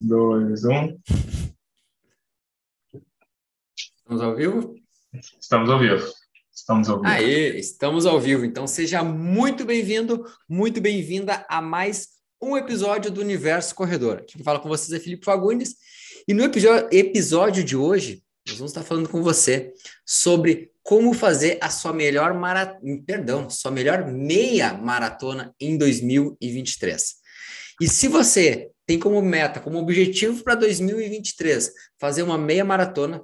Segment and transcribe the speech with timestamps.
[0.00, 0.98] dois, um.
[3.74, 4.74] Estamos ao vivo?
[5.40, 6.12] Estamos ao vivo.
[6.54, 7.08] Estamos ao vivo.
[7.08, 8.44] Aê, estamos ao vivo.
[8.44, 12.08] Então seja muito bem-vindo, muito bem-vinda a mais
[12.40, 14.24] um episódio do Universo Corredor.
[14.26, 15.74] Quem fala com vocês é Felipe Fagundes.
[16.26, 19.72] E no episódio de hoje, nós vamos estar falando com você
[20.06, 27.14] sobre como fazer a sua melhor maratona, perdão, sua melhor meia maratona em 2023.
[27.80, 31.70] E se você tem como meta, como objetivo para 2023,
[32.00, 33.22] fazer uma meia maratona,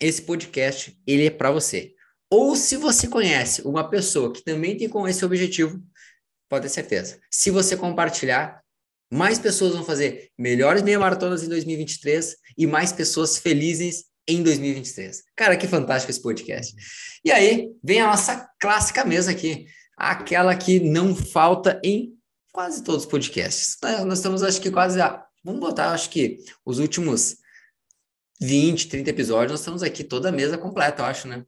[0.00, 1.92] esse podcast ele é para você.
[2.30, 5.78] Ou se você conhece uma pessoa que também tem com esse objetivo,
[6.48, 7.20] pode ter certeza.
[7.30, 8.62] Se você compartilhar,
[9.12, 15.24] mais pessoas vão fazer melhores meia maratonas em 2023 e mais pessoas felizes em 2023.
[15.36, 16.74] Cara, que fantástico esse podcast.
[17.22, 22.16] E aí, vem a nossa clássica mesa aqui, aquela que não falta em
[22.52, 23.76] quase todos os podcasts.
[23.82, 27.36] É, nós estamos, acho que quase, a, vamos botar, acho que os últimos
[28.40, 31.44] 20, 30 episódios, nós estamos aqui toda a mesa completa, eu acho, né?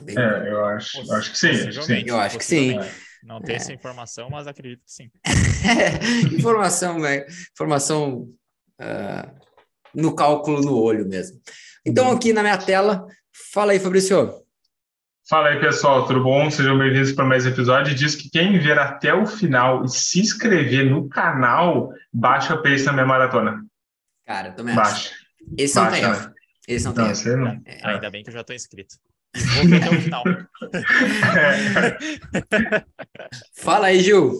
[0.00, 1.72] Bem, é, eu acho, eu acho que sim.
[1.82, 2.04] sim.
[2.06, 2.78] Eu acho que sim.
[3.22, 3.56] Não tenho é.
[3.56, 5.10] essa informação, mas acredito que sim.
[6.34, 7.24] informação, né?
[7.52, 8.28] Informação
[8.80, 9.40] uh,
[9.94, 11.40] no cálculo no olho mesmo.
[11.84, 12.16] Então, uhum.
[12.16, 13.06] aqui na minha tela,
[13.52, 14.41] fala aí, Fabrício.
[15.28, 16.50] Fala aí, pessoal, tudo bom?
[16.50, 17.94] Sejam bem-vindos para mais um episódio.
[17.94, 22.86] Diz que quem ver até o final e se inscrever no canal, baixa o pace
[22.86, 23.64] na minha maratona.
[24.26, 24.90] Cara, eu também baixa.
[24.90, 25.12] acho.
[25.56, 26.32] Esse não tem erro.
[26.66, 27.36] Esse não tem erro.
[27.36, 27.60] Não.
[27.64, 28.96] É, ainda bem que eu já estou inscrito.
[29.36, 30.24] vou ver até o final.
[33.54, 34.32] Fala aí, Gil.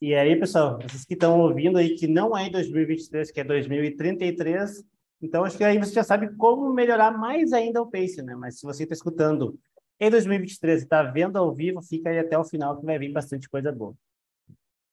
[0.00, 3.44] E aí, pessoal, vocês que estão ouvindo aí que não é em 2023, que é
[3.44, 4.84] 2033,
[5.20, 8.36] então, acho que aí você já sabe como melhorar mais ainda o pace, né?
[8.36, 9.58] Mas se você está escutando
[9.98, 13.12] em 2023 e está vendo ao vivo, fica aí até o final que vai vir
[13.12, 13.94] bastante coisa boa.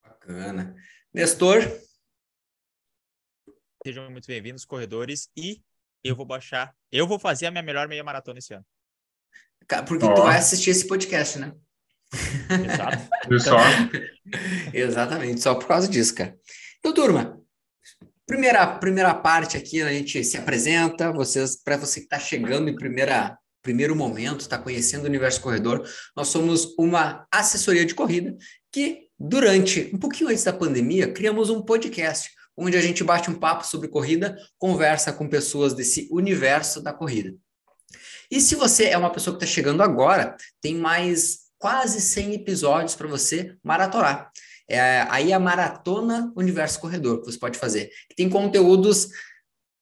[0.02, 0.74] Bacana.
[1.14, 1.62] Nestor?
[3.84, 5.62] Sejam muito bem-vindos, corredores, e
[6.02, 8.66] eu vou baixar, eu vou fazer a minha melhor meia maratona esse ano.
[9.86, 10.14] Porque oh.
[10.14, 11.54] tu vai assistir esse podcast, né?
[12.12, 13.08] Exato.
[13.40, 13.56] Só.
[14.74, 16.36] Exatamente, só por causa disso, cara.
[16.78, 17.40] Então, turma,
[18.26, 22.74] Primeira, primeira parte aqui, a gente se apresenta, vocês, para você que está chegando em
[22.74, 28.36] primeira, primeiro momento, está conhecendo o Universo Corredor, nós somos uma assessoria de corrida
[28.72, 33.34] que, durante, um pouquinho antes da pandemia, criamos um podcast onde a gente bate um
[33.34, 37.32] papo sobre corrida, conversa com pessoas desse universo da corrida.
[38.28, 42.96] E se você é uma pessoa que está chegando agora, tem mais quase 100 episódios
[42.96, 44.32] para você maratonar.
[44.68, 47.90] É, aí a Maratona Universo Corredor que você pode fazer.
[48.16, 49.08] Tem conteúdos,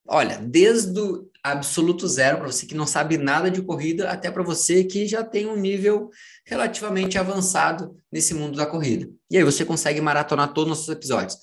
[0.07, 4.43] olha, desde o absoluto zero, para você que não sabe nada de corrida, até para
[4.43, 6.11] você que já tem um nível
[6.47, 9.11] relativamente avançado nesse mundo da corrida.
[9.31, 11.39] E aí você consegue maratonar todos os nossos episódios.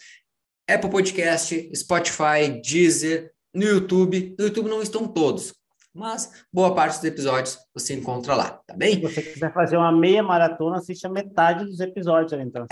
[0.68, 4.36] Apple Podcast, Spotify, Deezer, no YouTube.
[4.38, 5.54] No YouTube não estão todos,
[5.94, 8.96] mas boa parte dos episódios você encontra lá, tá bem?
[8.96, 12.66] Se você quiser fazer uma meia maratona, assista metade dos episódios então.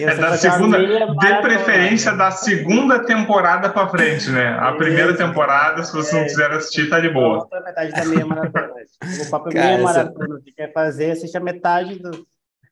[0.00, 4.56] é da segunda, de preferência da segunda temporada para frente, né?
[4.58, 7.44] A primeira temporada, se você não quiser assistir, tá de boa.
[7.46, 8.68] Então, metade da meia maratona.
[9.26, 12.26] O papo Cara, meia maratona, que quer fazer, assista metade do,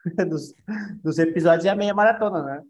[0.29, 0.55] dos,
[1.03, 2.63] dos episódios e a meia maratona, né?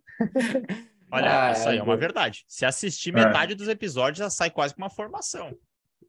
[1.10, 2.44] Olha, ah, isso aí é, é uma verdade.
[2.48, 3.24] Se assistir é.
[3.24, 5.56] metade dos episódios, já sai quase com uma formação.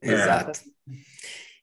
[0.02, 0.60] Exato.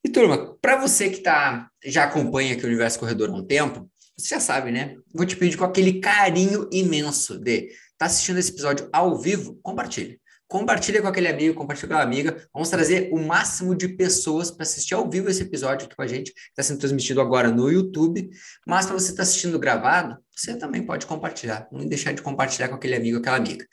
[0.04, 3.90] E turma, para você que tá, já acompanha aqui o Universo Corredor há um tempo,
[4.18, 4.96] você já sabe, né?
[5.14, 10.20] Vou te pedir com aquele carinho imenso de tá assistindo esse episódio ao vivo, compartilhe.
[10.48, 12.48] Compartilha com aquele amigo, compartilha com a amiga.
[12.54, 16.08] Vamos trazer o máximo de pessoas para assistir ao vivo esse episódio aqui com a
[16.08, 16.32] gente.
[16.50, 18.30] Está sendo transmitido agora no YouTube.
[18.66, 21.68] Mas para você estar tá assistindo gravado, você também pode compartilhar.
[21.72, 23.66] Não deixar de compartilhar com aquele amigo, aquela amiga.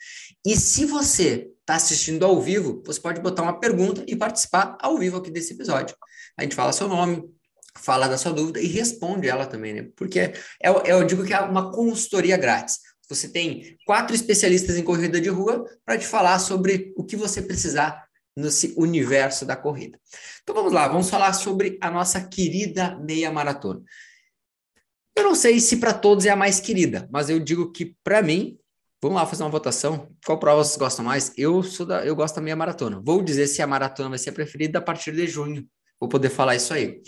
[0.45, 4.97] E se você está assistindo ao vivo, você pode botar uma pergunta e participar ao
[4.97, 5.95] vivo aqui desse episódio.
[6.37, 7.23] A gente fala seu nome,
[7.77, 9.89] fala da sua dúvida e responde ela também, né?
[9.95, 12.79] Porque é, é eu digo que é uma consultoria grátis.
[13.09, 17.41] Você tem quatro especialistas em corrida de rua para te falar sobre o que você
[17.41, 19.99] precisar nesse universo da corrida.
[20.41, 23.81] Então vamos lá, vamos falar sobre a nossa querida meia maratona.
[25.15, 28.21] Eu não sei se para todos é a mais querida, mas eu digo que para
[28.21, 28.57] mim,
[29.01, 30.09] vamos lá fazer uma votação.
[30.25, 31.33] Qual prova vocês gostam mais?
[31.37, 33.01] Eu sou da, eu gosto da meia maratona.
[33.03, 35.67] Vou dizer se a maratona vai ser a preferida a partir de junho.
[35.99, 37.01] Vou poder falar isso aí.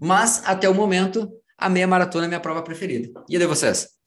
[0.00, 3.12] Mas até o momento, a meia maratona é minha prova preferida.
[3.28, 4.00] E de vocês?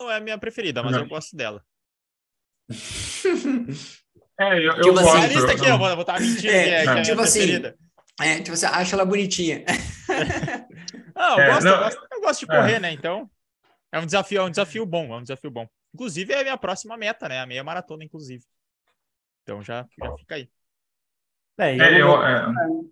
[0.00, 1.00] não é a minha preferida, mas não.
[1.00, 1.62] eu gosto dela.
[4.40, 5.16] é, eu, eu tipo gosto.
[5.16, 7.76] Assim, lista aqui, eu vou, vou estar mentindo é, é, é tipo assim, preferida.
[8.20, 9.64] É, tipo, você acha ela bonitinha.
[11.20, 12.80] não, eu, é, gosto, não, eu, gosto, eu gosto de correr, é.
[12.80, 12.92] né?
[12.92, 13.30] Então,
[13.92, 15.68] é um desafio, é um desafio bom, é um desafio bom.
[15.94, 17.40] Inclusive, é a minha próxima meta, né?
[17.40, 18.44] A meia maratona, inclusive.
[19.42, 20.48] Então já, já fica aí.
[21.58, 22.46] É, eu, É, eu- é.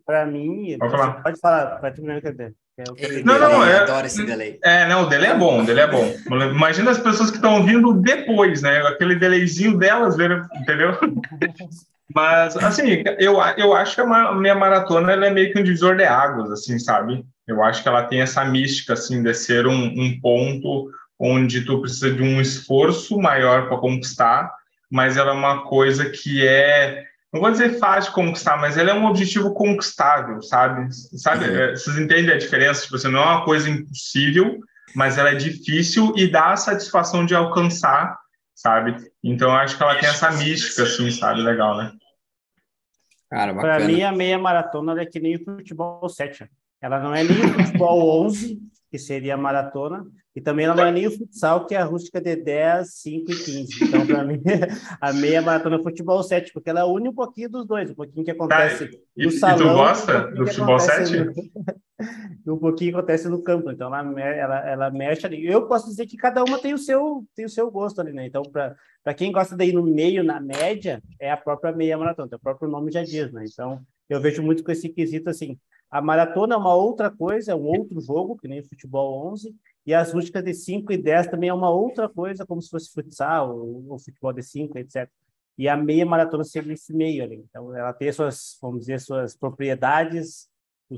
[0.04, 1.22] Pra mim, Pode falar.
[1.22, 2.54] pode falar, vai terminar, é o que eu
[2.96, 4.58] Ei, Não, delay, não, é- adoro esse delay.
[4.62, 6.14] É, não, o dele é bom, o dele é bom.
[6.30, 8.78] Imagina as pessoas que estão ouvindo depois, né?
[8.86, 10.96] Aquele delayzinho delas, ver- entendeu?
[12.14, 15.96] Mas, assim, eu, eu acho que a minha maratona ela é meio que um divisor
[15.96, 17.24] de águas, assim, sabe?
[17.46, 21.80] Eu acho que ela tem essa mística, assim, de ser um, um ponto onde tu
[21.80, 24.50] precisa de um esforço maior para conquistar,
[24.90, 28.90] mas ela é uma coisa que é, não vou dizer fácil de conquistar, mas ela
[28.90, 30.88] é um objetivo conquistável, sabe?
[31.18, 31.48] Sabe?
[31.48, 31.56] Uhum.
[31.56, 32.82] É, Vocês entendem a diferença?
[32.82, 34.58] Tipo, assim, não é uma coisa impossível,
[34.94, 38.18] mas ela é difícil e dá a satisfação de alcançar,
[38.54, 38.96] sabe?
[39.22, 41.42] Então, eu acho que ela tem essa mística, assim, sabe?
[41.42, 41.92] Legal, né?
[43.30, 43.84] Cara, Para bacana.
[43.86, 46.48] mim, a meia maratona é que nem o futebol 7.
[46.80, 48.58] Ela não é nem o futebol 11,
[48.90, 50.06] que seria a maratona,
[50.38, 53.32] e também ela não é nem o futsal, que é a rústica de 10, 5
[53.32, 53.84] e 15.
[53.84, 54.40] Então, para mim,
[55.00, 58.24] a meia maratona é futebol 7, porque ela une um pouquinho dos dois, um pouquinho
[58.24, 59.58] que acontece Tá, E, no e salão.
[59.58, 61.24] tu gosta um do futebol acontece 7?
[62.44, 63.70] no- um pouquinho que acontece no campo.
[63.70, 65.44] Então, ela, ela, ela mexe ali.
[65.44, 68.26] Eu posso dizer que cada uma tem o seu, tem o seu gosto ali, né?
[68.26, 72.28] Então, para quem gosta de ir no meio, na média, é a própria meia maratona,
[72.36, 73.44] o próprio nome já diz, né?
[73.52, 75.58] Então, eu vejo muito com esse quesito assim.
[75.90, 79.54] A maratona é uma outra coisa, é um outro jogo, que nem o futebol 11,
[79.88, 82.92] e as rústicas de 5 e 10 também é uma outra coisa, como se fosse
[82.92, 85.08] futsal ou, futebol de 5, etc.
[85.56, 87.36] E a meia maratona seria esse meio ali.
[87.48, 90.46] Então, ela tem suas, vamos dizer, suas propriedades,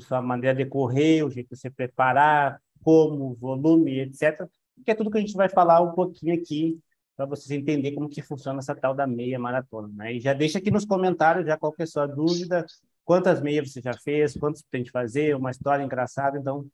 [0.01, 4.49] sua maneira de correr, o jeito de se preparar, como, volume, etc.
[4.85, 6.77] Que é tudo que a gente vai falar um pouquinho aqui
[7.17, 9.87] para vocês entenderem como que funciona essa tal da meia maratona.
[9.95, 10.15] Né?
[10.15, 12.67] E já deixa aqui nos comentários já qual que é sua dúvida,
[13.05, 16.67] quantas meias você já fez, quantos pretende fazer, uma história engraçada, então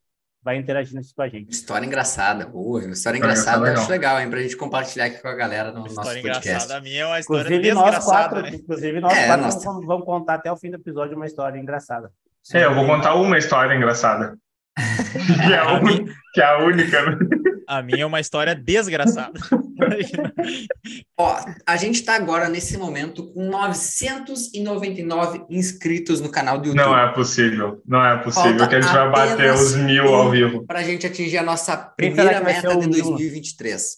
[0.47, 1.51] vai interagindo isso com a gente.
[1.51, 2.45] História engraçada.
[2.45, 4.29] Boa, história História engraçada eu engraçada, acho legal, hein?
[4.29, 6.47] Pra gente compartilhar aqui com a galera no Uma nosso história podcast.
[6.47, 6.77] engraçada.
[6.77, 8.49] A minha é uma história Inclusive nós desgraçada, quatro, né?
[8.57, 11.59] inclusive nós É, quatro nós- vamos, vamos contar até o fim do episódio uma história
[11.59, 12.09] engraçada.
[12.53, 14.37] É, eu vou contar uma história engraçada.
[15.43, 17.17] que, é a un- que é a única.
[17.67, 19.37] A minha é uma história desgraçada.
[21.19, 26.85] Ó, a gente tá agora, nesse momento, com 999 inscritos no canal do YouTube.
[26.85, 27.81] Não é possível.
[27.85, 30.65] Não é possível Falta que a gente vai bater os mil ao vivo.
[30.65, 33.03] Para a gente atingir a nossa primeira meta de mil?
[33.03, 33.97] 2023.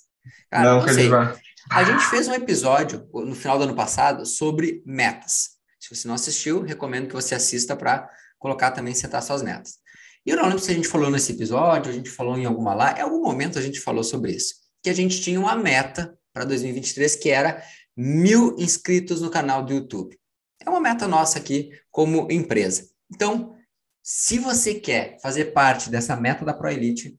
[0.50, 1.04] Cara, não, não que a sei.
[1.04, 1.38] gente vai.
[1.71, 5.60] A gente fez um episódio no final do ano passado sobre metas.
[5.80, 9.79] Se você não assistiu, recomendo que você assista para colocar também setar suas metas.
[10.25, 12.74] E eu não lembro se a gente falou nesse episódio, a gente falou em alguma
[12.74, 14.56] lá, em algum momento a gente falou sobre isso.
[14.83, 17.63] Que a gente tinha uma meta para 2023 que era
[17.95, 20.18] mil inscritos no canal do YouTube.
[20.66, 22.89] É uma meta nossa aqui como empresa.
[23.12, 23.56] Então,
[24.04, 27.18] se você quer fazer parte dessa meta da ProElite,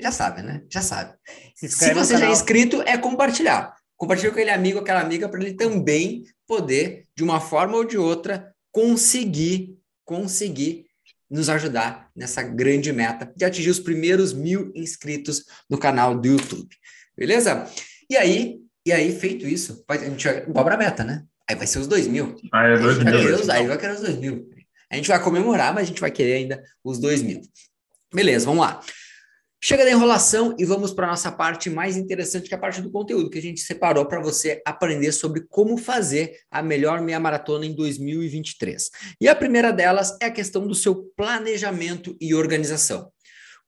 [0.00, 0.64] já sabe, né?
[0.70, 1.14] Já sabe.
[1.54, 3.76] Se Se você já é inscrito, é compartilhar.
[3.96, 7.98] Compartilha com aquele amigo, aquela amiga, para ele também poder, de uma forma ou de
[7.98, 10.86] outra, conseguir, conseguir
[11.30, 16.74] nos ajudar nessa grande meta de atingir os primeiros mil inscritos no canal do YouTube.
[17.16, 17.66] Beleza?
[18.08, 21.24] E aí, e aí feito isso, a gente vai, dobra a meta, né?
[21.48, 22.36] Aí vai ser os dois mil.
[22.52, 23.06] Ah, é dois mil.
[23.06, 24.48] querer Aí vai querer os dois mil.
[24.90, 27.40] A gente vai comemorar, mas a gente vai querer ainda os dois mil.
[28.12, 28.80] Beleza, vamos lá.
[29.62, 32.80] Chega da enrolação e vamos para a nossa parte mais interessante, que é a parte
[32.80, 37.20] do conteúdo, que a gente separou para você aprender sobre como fazer a melhor meia
[37.20, 38.90] maratona em 2023.
[39.20, 43.12] E a primeira delas é a questão do seu planejamento e organização.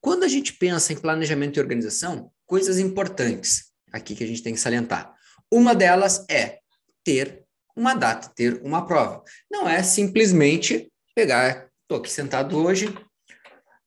[0.01, 4.55] Quando a gente pensa em planejamento e organização, coisas importantes aqui que a gente tem
[4.55, 5.15] que salientar.
[5.53, 6.61] Uma delas é
[7.05, 7.45] ter
[7.77, 9.23] uma data, ter uma prova.
[9.51, 12.95] Não é simplesmente pegar, estou aqui sentado hoje,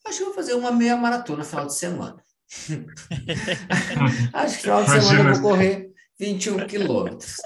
[0.06, 2.24] acho que vou fazer uma meia maratona no final de semana.
[4.34, 7.38] acho que final de semana eu vou correr 21 quilômetros.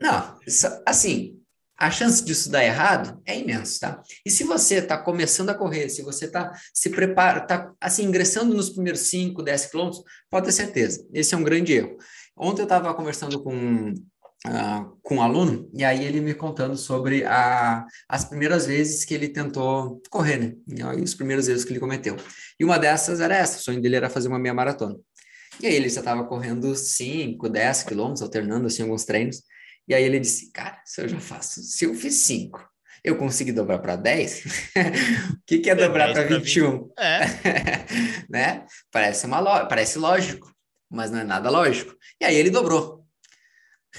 [0.00, 0.38] Não,
[0.84, 1.40] assim,
[1.78, 4.02] a chance disso dar errado é imensa, tá?
[4.24, 8.54] E se você está começando a correr, se você está se prepara, está assim, ingressando
[8.54, 11.96] nos primeiros 5, 10 quilômetros, pode ter certeza, esse é um grande erro.
[12.36, 13.94] Ontem eu estava conversando com,
[14.48, 19.14] ah, com um aluno, e aí ele me contando sobre a, as primeiras vezes que
[19.14, 20.52] ele tentou correr, né?
[20.68, 22.16] E aí os primeiros erros que ele cometeu.
[22.58, 24.96] E uma dessas era essa, o sonho dele era fazer uma meia maratona.
[25.60, 29.42] E aí ele já estava correndo 5, 10 quilômetros, alternando assim alguns treinos.
[29.88, 32.60] E aí ele disse, cara, se eu já faço, se eu fiz 5,
[33.02, 34.44] eu consegui dobrar para 10?
[35.32, 36.90] o que, que é dobrar 10 para pra 21?
[36.98, 37.20] É,
[38.28, 38.66] né?
[38.90, 40.52] Parece, uma parece lógico,
[40.90, 41.94] mas não é nada lógico.
[42.20, 42.95] E aí ele dobrou.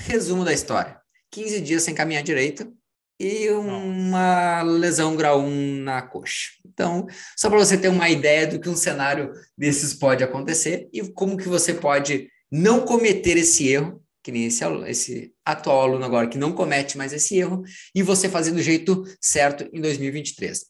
[0.05, 0.99] Resumo da história:
[1.31, 2.71] 15 dias sem caminhar direito
[3.19, 6.51] e uma lesão grau 1 na coxa.
[6.65, 11.01] Então, só para você ter uma ideia do que um cenário desses pode acontecer e
[11.13, 16.27] como que você pode não cometer esse erro, que nem esse, esse atual aluno agora
[16.27, 17.63] que não comete mais esse erro,
[17.95, 20.65] e você fazer do jeito certo em 2023.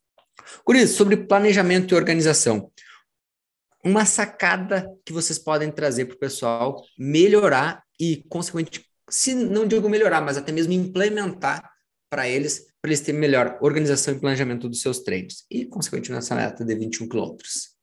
[0.65, 2.71] Por isso, sobre planejamento e organização,
[3.83, 9.89] uma sacada que vocês podem trazer para o pessoal melhorar e, consequentemente, se não digo
[9.89, 11.71] melhorar, mas até mesmo implementar
[12.09, 16.35] para eles, para eles terem melhor organização e planejamento dos seus treinos e, consequentemente, nessa
[16.35, 17.75] meta de 21 quilômetros.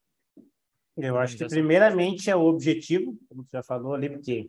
[0.96, 4.48] Eu acho que, primeiramente, é o objetivo, como você já falou ali, porque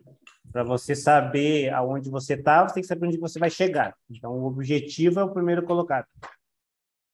[0.52, 3.96] para você saber aonde você está, você tem que saber onde você vai chegar.
[4.08, 6.06] Então, o objetivo é o primeiro colocado.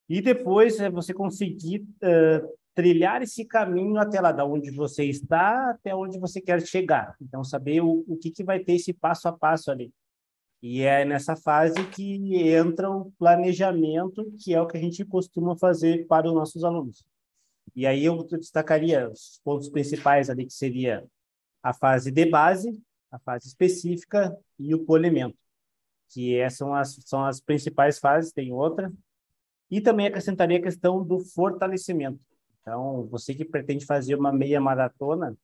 [0.09, 5.71] E depois é você conseguir uh, trilhar esse caminho até lá, da onde você está
[5.71, 7.17] até onde você quer chegar.
[7.21, 9.93] Então, saber o, o que, que vai ter esse passo a passo ali.
[10.62, 15.57] E é nessa fase que entra o planejamento, que é o que a gente costuma
[15.57, 17.05] fazer para os nossos alunos.
[17.75, 21.05] E aí eu destacaria os pontos principais ali, que seria
[21.62, 25.37] a fase de base, a fase específica e o polimento,
[26.09, 28.93] que essas são as, são as principais fases, tem outra.
[29.71, 32.21] E também acrescentaria a questão do fortalecimento.
[32.62, 35.37] Então, você que pretende fazer uma meia maratona,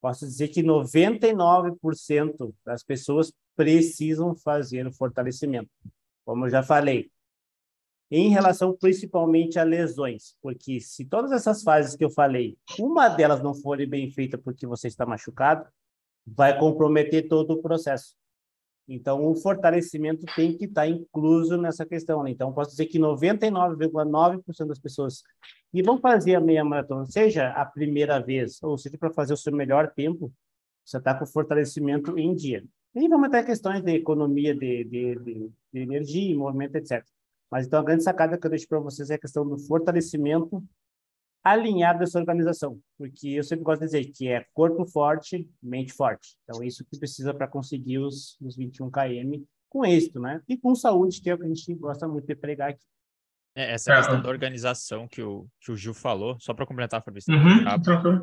[0.00, 5.70] posso dizer que 99% das pessoas precisam fazer o fortalecimento.
[6.24, 7.10] Como eu já falei,
[8.10, 13.42] em relação principalmente a lesões, porque se todas essas fases que eu falei, uma delas
[13.42, 15.66] não for bem feita porque você está machucado,
[16.26, 18.14] vai comprometer todo o processo.
[18.86, 22.22] Então, o fortalecimento tem que estar incluso nessa questão.
[22.22, 22.30] Né?
[22.30, 25.22] Então, posso dizer que 99,9% das pessoas
[25.74, 29.36] que vão fazer a meia maratona, seja a primeira vez, ou seja, para fazer o
[29.36, 30.32] seu melhor tempo,
[30.84, 32.64] você está com fortalecimento em dia.
[32.94, 37.04] E vamos ter questões de economia de, de, de, de energia, movimento, etc.
[37.50, 40.62] Mas então a grande sacada que eu deixo para vocês é a questão do fortalecimento
[41.42, 46.36] alinhado dessa organização, porque eu sempre gosto de dizer que é corpo forte, mente forte.
[46.44, 50.40] Então é isso que precisa para conseguir os, os 21 km com êxito, né?
[50.48, 52.86] E com saúde, que é o que a gente gosta muito de pregar aqui.
[53.56, 57.32] É, essa questão da organização que o, que o Gil falou, só para complementar, Fabrício,
[57.32, 57.64] uhum,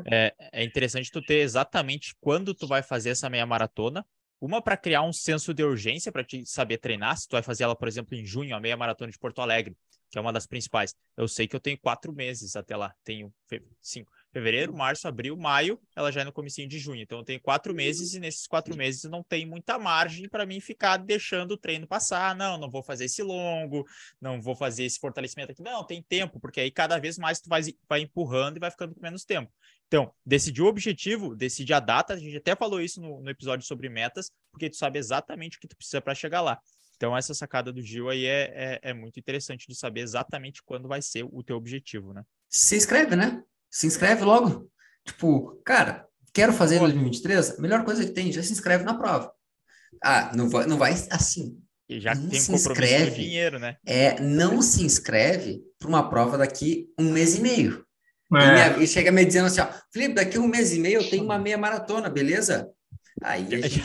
[0.06, 4.04] é, é interessante tu ter exatamente quando tu vai fazer essa meia maratona
[4.42, 7.16] uma para criar um senso de urgência para te saber treinar.
[7.16, 9.76] Se tu vai fazer ela, por exemplo, em junho, a meia maratona de Porto Alegre,
[10.10, 10.96] que é uma das principais.
[11.16, 12.92] Eu sei que eu tenho quatro meses até lá.
[13.04, 13.32] Tenho
[13.80, 14.10] cinco.
[14.32, 17.02] Fevereiro, março, abril, maio, ela já é no comecinho de junho.
[17.02, 20.58] Então eu tenho quatro meses e nesses quatro meses não tem muita margem para mim
[20.58, 22.34] ficar deixando o treino passar.
[22.34, 23.86] Não, não vou fazer esse longo,
[24.20, 25.62] não vou fazer esse fortalecimento aqui.
[25.62, 28.94] Não, tem tempo, porque aí cada vez mais tu vai, vai empurrando e vai ficando
[28.94, 29.52] com menos tempo.
[29.86, 33.66] Então, decidir o objetivo, decidir a data, a gente até falou isso no, no episódio
[33.66, 36.58] sobre metas, porque tu sabe exatamente o que tu precisa para chegar lá.
[36.96, 40.88] Então, essa sacada do Gil aí é, é, é, muito interessante de saber exatamente quando
[40.88, 42.24] vai ser o teu objetivo, né?
[42.48, 43.42] Se inscreve, né?
[43.72, 44.70] Se inscreve logo.
[45.04, 48.94] Tipo, cara, quero fazer em 2023, a melhor coisa que tem, já se inscreve na
[48.94, 49.32] prova.
[50.04, 51.58] Ah, não vai, não vai assim.
[51.88, 53.76] E já não tem compromisso inscreve, dinheiro, né?
[53.86, 57.84] É, não se inscreve para uma prova daqui um mês e meio.
[58.34, 58.36] É.
[58.36, 61.10] E, minha, e, chega me dizendo assim, ó, Felipe, daqui um mês e meio eu
[61.10, 62.70] tenho uma meia maratona, beleza?
[63.22, 63.84] Aí a gente.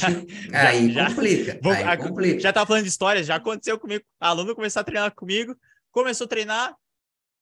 [0.50, 1.60] Já, aí já, complica.
[1.62, 2.40] Vou, aí a, complica.
[2.40, 4.04] Já tava falando de histórias, já aconteceu comigo.
[4.20, 5.56] A aluno começou a treinar comigo,
[5.92, 6.76] começou a treinar,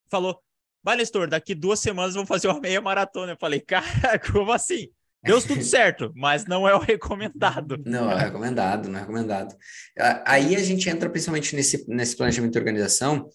[0.10, 0.42] falou:
[0.86, 3.32] Vai, Nestor, daqui duas semanas vou fazer uma meia maratona.
[3.32, 4.88] Eu falei, cara, como assim?
[5.24, 7.82] Deu tudo certo, mas não é o recomendado.
[7.84, 9.56] Não é recomendado, não é recomendado.
[10.24, 13.28] Aí a gente entra principalmente nesse, nesse planejamento de organização,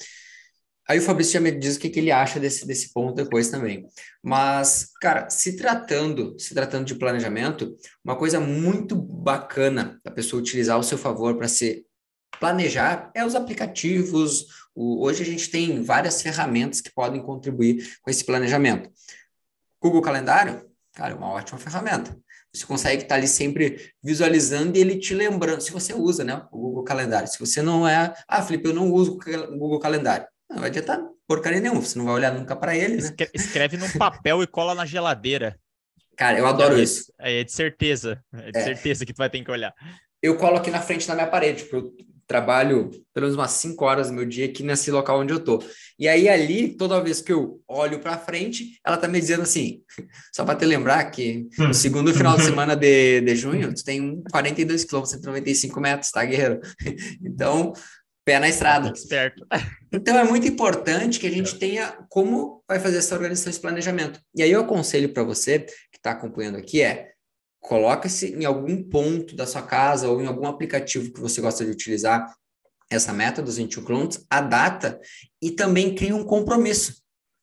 [0.89, 3.49] Aí o Fabrício já me diz o que, que ele acha desse, desse ponto depois
[3.49, 3.87] também.
[4.21, 10.75] Mas, cara, se tratando, se tratando de planejamento, uma coisa muito bacana da pessoa utilizar
[10.75, 11.87] ao seu favor para se
[12.41, 14.47] planejar é os aplicativos.
[14.75, 18.91] O, hoje a gente tem várias ferramentas que podem contribuir com esse planejamento.
[19.81, 22.17] Google Calendário, cara, é uma ótima ferramenta.
[22.53, 26.59] Você consegue estar ali sempre visualizando e ele te lembrando, se você usa, né, o
[26.59, 27.29] Google Calendário.
[27.29, 30.27] Se você não é, ah, Felipe, eu não uso o Google Calendário.
[30.49, 31.01] Não vai adiantar
[31.31, 33.15] porcaria nenhuma, você não vai olhar nunca para ele, né?
[33.33, 35.57] Escreve num papel e cola na geladeira.
[36.17, 37.13] Cara, eu adoro é, isso.
[37.17, 38.65] É de certeza, é de é.
[38.65, 39.73] certeza que tu vai ter que olhar.
[40.21, 41.93] Eu colo aqui na frente da minha parede, eu
[42.31, 45.61] trabalho pelo menos umas 5 horas do meu dia aqui nesse local onde eu tô.
[45.99, 49.83] E aí ali, toda vez que eu olho para frente, ela tá me dizendo assim,
[50.33, 54.23] só para te lembrar que no segundo final de semana de, de junho, tu tem
[54.31, 56.61] 42 quilômetros, 195 metros, tá, guerreiro?
[57.21, 57.73] Então,
[58.25, 58.93] pé na estrada.
[58.95, 59.45] Esperto.
[59.93, 64.21] Então é muito importante que a gente tenha como vai fazer essa organização, esse planejamento.
[64.37, 67.09] E aí eu aconselho para você que está acompanhando aqui é
[67.61, 71.71] coloca-se em algum ponto da sua casa ou em algum aplicativo que você gosta de
[71.71, 72.35] utilizar
[72.91, 75.01] essa meta dos 21 km, a data
[75.41, 77.03] e também crie um compromisso,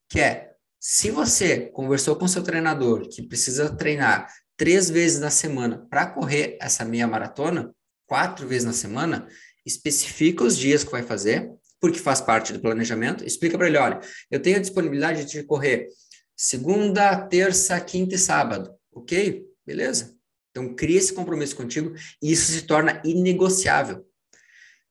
[0.10, 5.86] que é se você conversou com seu treinador que precisa treinar três vezes na semana
[5.90, 7.74] para correr essa meia maratona,
[8.06, 9.28] quatro vezes na semana,
[9.66, 14.00] especifica os dias que vai fazer, porque faz parte do planejamento, explica para ele, olha,
[14.32, 15.88] eu tenho a disponibilidade de correr
[16.36, 19.46] segunda, terça, quinta e sábado, ok?
[19.68, 20.16] Beleza.
[20.50, 21.94] Então, cria esse compromisso contigo
[22.24, 24.08] e isso se torna inegociável.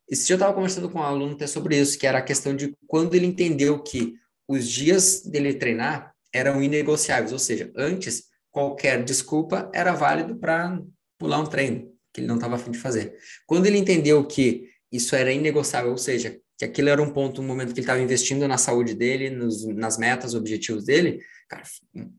[0.08, 2.54] Esse dia eu estava conversando com um aluno até sobre isso, que era a questão
[2.54, 4.14] de quando ele entendeu que
[4.46, 10.80] os dias dele treinar eram inegociáveis, ou seja, antes qualquer desculpa era válido para
[11.18, 13.16] pular um treino que ele não estava afim de fazer.
[13.46, 17.46] Quando ele entendeu que isso era inegociável, ou seja, que aquilo era um ponto, um
[17.46, 21.64] momento que ele estava investindo na saúde dele, nos, nas metas, objetivos dele, cara,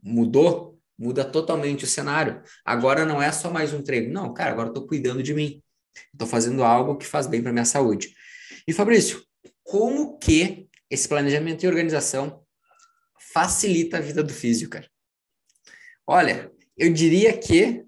[0.04, 2.42] mudou, muda totalmente o cenário.
[2.66, 5.62] Agora não é só mais um treino, não, cara, agora estou cuidando de mim,
[6.12, 8.14] estou fazendo algo que faz bem para minha saúde.
[8.68, 9.24] E Fabrício,
[9.64, 12.44] como que esse planejamento e organização
[13.34, 14.88] facilita a vida do físico, cara?
[16.06, 17.84] Olha, eu diria que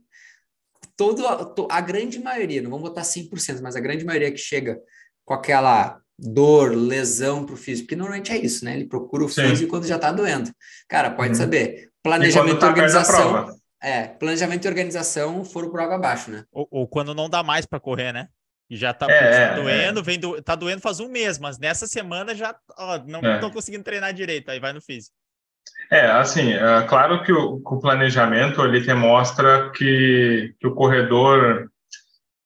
[0.97, 1.25] todo,
[1.69, 4.79] a grande maioria, não vamos botar 100%, mas a grande maioria que chega
[5.23, 8.75] com aquela dor, lesão para o físico, porque normalmente é isso, né?
[8.75, 9.67] Ele procura o físico Sim.
[9.67, 10.51] quando já está doendo.
[10.87, 11.35] Cara, pode uhum.
[11.35, 11.88] saber.
[12.03, 13.59] Planejamento e tá organização.
[13.81, 16.43] É, planejamento e organização foram por água abaixo, né?
[16.51, 18.27] Ou, ou quando não dá mais para correr, né?
[18.69, 20.03] E já tá, é, tá doendo, é.
[20.03, 23.53] Vem do, tá doendo faz um mês, mas nessa semana já ó, não estão é.
[23.53, 25.15] conseguindo treinar direito, aí vai no físico.
[25.91, 31.69] É, assim, é claro que o, o planejamento ele te mostra que, que o corredor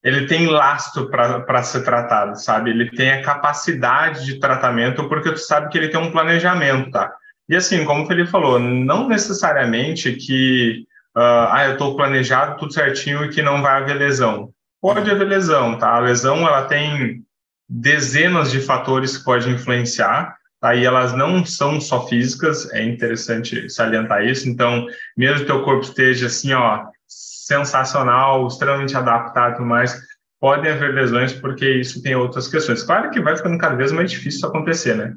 [0.04, 2.70] ele tem lastro para ser tratado, sabe?
[2.70, 7.14] Ele tem a capacidade de tratamento porque tu sabe que ele tem um planejamento, tá?
[7.50, 10.86] E assim, como o Felipe falou, não necessariamente que
[11.16, 14.52] uh, ah, eu estou planejado tudo certinho e que não vai haver lesão.
[14.82, 15.96] Pode haver lesão, tá?
[15.96, 17.24] A lesão ela tem
[17.68, 20.76] dezenas de fatores que podem influenciar, tá?
[20.76, 24.48] E elas não são só físicas, é interessante salientar isso.
[24.48, 24.86] Então,
[25.18, 30.00] mesmo que teu corpo esteja assim, ó, sensacional, extremamente adaptado e mais,
[30.40, 32.84] podem haver lesões porque isso tem outras questões.
[32.84, 35.14] Claro que vai ficando cada vez mais difícil isso acontecer, né?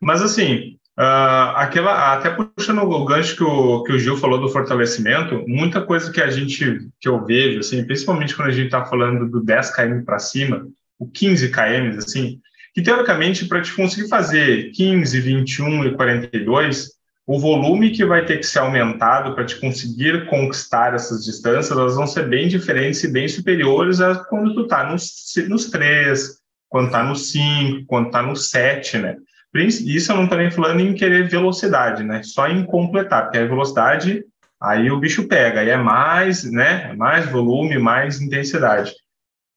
[0.00, 4.48] Mas assim, uh, aquela, até puxando o gancho que o, que o Gil falou do
[4.48, 8.84] fortalecimento, muita coisa que a gente, que eu vejo, assim, principalmente quando a gente está
[8.84, 10.66] falando do 10 km para cima,
[10.98, 12.40] o 15 km, assim,
[12.74, 18.38] que teoricamente para te conseguir fazer 15, 21 e 42, o volume que vai ter
[18.38, 23.12] que ser aumentado para te conseguir conquistar essas distâncias, elas vão ser bem diferentes e
[23.12, 25.12] bem superiores a quando tu está nos,
[25.46, 29.16] nos três, quando está nos cinco, quando está nos sete, né?
[29.54, 32.22] Isso eu não estou nem falando em querer velocidade, né?
[32.22, 34.24] Só em completar, porque a velocidade,
[34.60, 36.92] aí o bicho pega, aí é mais, né?
[36.94, 38.92] Mais volume, mais intensidade.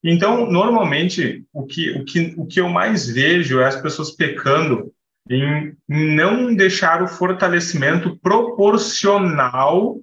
[0.04, 4.92] Então, normalmente, o que, o que, o que eu mais vejo é as pessoas pecando
[5.30, 10.00] em não deixar o fortalecimento proporcional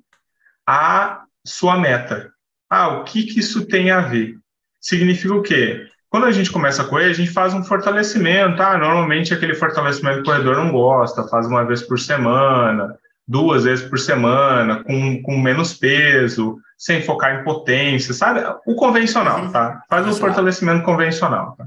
[0.66, 2.32] à sua meta.
[2.70, 4.38] Ah, o que, que isso tem a ver?
[4.80, 5.87] Significa o quê?
[6.10, 8.62] Quando a gente começa a correr, a gente faz um fortalecimento.
[8.62, 12.94] Ah, normalmente aquele fortalecimento o corredor não gosta, faz uma vez por semana,
[13.26, 18.40] duas vezes por semana, com, com menos peso, sem focar em potência, sabe?
[18.66, 19.82] O convencional, tá?
[19.90, 21.54] Faz o fortalecimento convencional.
[21.56, 21.66] Tá?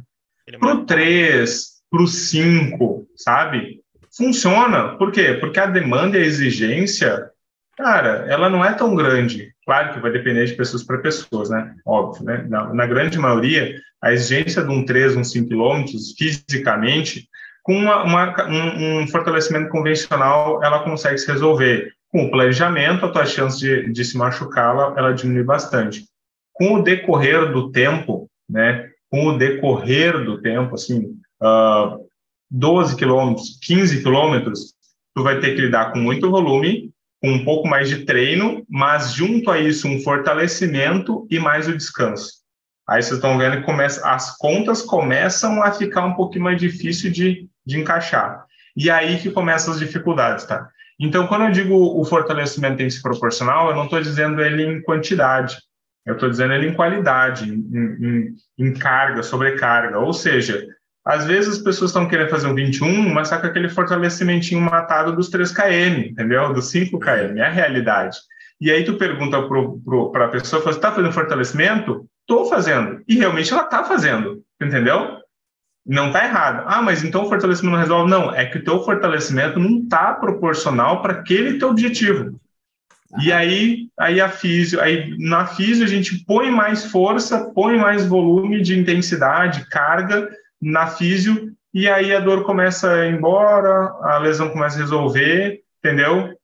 [0.59, 3.81] Para o 3, para o 5, sabe?
[4.15, 4.97] Funciona.
[4.97, 5.37] Por quê?
[5.39, 7.29] Porque a demanda e a exigência,
[7.77, 9.53] cara, ela não é tão grande.
[9.65, 11.75] Claro que vai depender de pessoas para pessoas, né?
[11.85, 12.45] Óbvio, né?
[12.49, 17.29] Na, na, grande maioria, a exigência de um 3, um 5 quilômetros, fisicamente,
[17.63, 21.93] com uma, uma, um, um, fortalecimento convencional, ela consegue se resolver.
[22.09, 26.05] Com o planejamento, a tua chance de, de se machucar, ela, diminui bastante.
[26.53, 28.89] Com o decorrer do tempo, né?
[29.09, 32.05] Com o decorrer do tempo, assim, uh,
[32.49, 34.73] 12 quilômetros, 15 quilômetros,
[35.15, 36.90] tu vai ter que lidar com muito volume,
[37.23, 42.41] um pouco mais de treino, mas junto a isso um fortalecimento e mais o descanso.
[42.89, 47.11] Aí vocês estão vendo que começa, as contas começam a ficar um pouquinho mais difícil
[47.11, 48.45] de, de encaixar.
[48.75, 50.67] E aí que começam as dificuldades, tá?
[50.99, 54.81] Então, quando eu digo o fortalecimento tem se proporcional, eu não estou dizendo ele em
[54.81, 55.57] quantidade,
[56.05, 59.99] eu estou dizendo ele em qualidade, em, em, em carga, sobrecarga.
[59.99, 60.65] Ou seja,
[61.05, 65.29] às vezes as pessoas estão querendo fazer um 21, mas com aquele fortalecimentinho matado dos
[65.29, 66.53] 3 km, entendeu?
[66.53, 68.17] Dos 5 km, é a realidade.
[68.59, 69.41] E aí tu pergunta
[70.11, 72.05] para a pessoa, está fazendo fortalecimento?
[72.21, 73.01] Estou fazendo.
[73.07, 75.17] E realmente ela está fazendo, entendeu?
[75.83, 76.65] Não está errado.
[76.67, 78.09] Ah, mas então o fortalecimento não resolve?
[78.11, 82.39] Não, é que o teu fortalecimento não está proporcional para aquele teu objetivo.
[83.19, 88.05] E aí, aí a físio, aí na físio a gente põe mais força, põe mais
[88.05, 90.29] volume de intensidade, carga,
[90.61, 95.61] na físio, e aí a dor começa a ir embora, a lesão começa a resolver,
[95.79, 96.37] entendeu?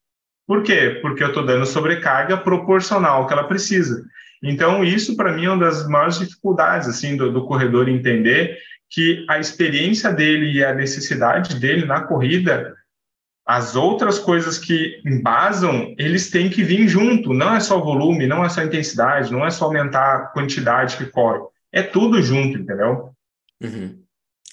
[0.48, 1.00] Por quê?
[1.02, 4.04] Porque eu estou dando sobrecarga proporcional ao que ela precisa.
[4.42, 8.58] Então, isso para mim é uma das maiores dificuldades assim do, do corredor entender
[8.90, 12.74] que a experiência dele e a necessidade dele na corrida,
[13.46, 17.34] as outras coisas que embasam, eles têm que vir junto.
[17.34, 21.06] Não é só volume, não é só intensidade, não é só aumentar a quantidade que
[21.06, 21.40] corre.
[21.72, 23.12] É tudo junto, entendeu?
[23.62, 24.07] Uhum.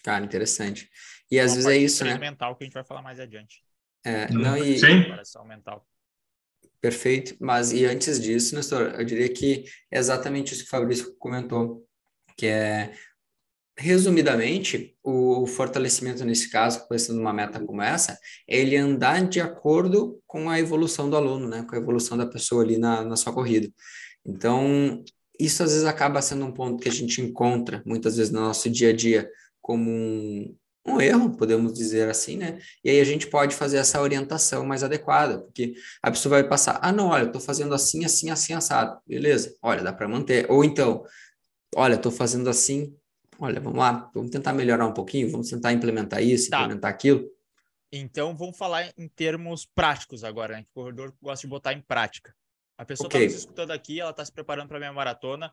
[0.05, 0.91] Cara, interessante.
[1.31, 2.19] E às vezes é isso, né?
[2.19, 3.65] mental que a gente vai falar mais adiante.
[4.05, 4.79] É, não, e...
[4.79, 5.07] Sim.
[5.49, 5.85] mental.
[6.79, 7.35] Perfeito.
[7.41, 11.89] Mas e antes disso, Nestor, eu diria que é exatamente isso que o Fabrício comentou,
[12.37, 12.93] que é
[13.77, 20.23] resumidamente, o fortalecimento nesse caso, pensando numa meta como essa, é ele andar de acordo
[20.27, 21.65] com a evolução do aluno, né?
[21.69, 23.69] Com a evolução da pessoa ali na, na sua corrida.
[24.25, 25.03] Então,
[25.41, 28.69] isso às vezes acaba sendo um ponto que a gente encontra muitas vezes no nosso
[28.71, 29.29] dia a dia
[29.65, 30.55] como um,
[30.87, 32.59] um erro, podemos dizer assim, né?
[32.85, 36.79] E aí a gente pode fazer essa orientação mais adequada, porque a pessoa vai passar,
[36.83, 39.01] ah, não, olha, eu estou fazendo assim, assim, assim, assado.
[39.07, 40.51] Beleza, olha, dá para manter.
[40.51, 41.03] Ou então,
[41.75, 42.95] olha, estou fazendo assim,
[43.39, 46.59] olha, vamos lá, vamos tentar melhorar um pouquinho, vamos tentar implementar isso, tá.
[46.59, 47.27] implementar aquilo.
[47.91, 50.63] Então, vamos falar em termos práticos agora, né?
[50.65, 52.35] Que o corredor gosta de botar em prática.
[52.77, 53.29] A pessoa está okay.
[53.29, 55.51] nos escutando aqui, ela está se preparando para a minha maratona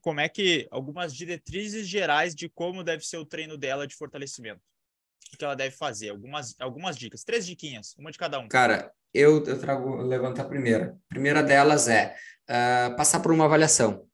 [0.00, 4.60] como é que algumas diretrizes gerais de como deve ser o treino dela de fortalecimento.
[5.32, 8.48] O que ela deve fazer, algumas, algumas dicas, três diquinhas, uma de cada um.
[8.48, 10.98] Cara, eu, eu trago, levanto a primeira.
[11.06, 12.16] A primeira delas é
[12.48, 14.06] uh, passar por uma avaliação,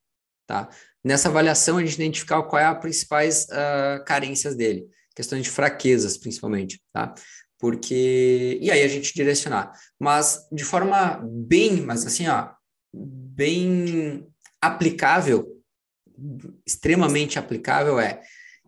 [0.46, 0.68] tá?
[1.05, 6.18] Nessa avaliação, a gente identificar qual é as principais uh, carências dele, questões de fraquezas,
[6.18, 7.14] principalmente, tá?
[7.59, 8.59] Porque.
[8.61, 9.72] E aí a gente direcionar.
[9.99, 12.51] Mas de forma bem, mas assim, ó,
[12.92, 14.27] bem
[14.61, 15.56] aplicável
[16.65, 18.21] extremamente aplicável é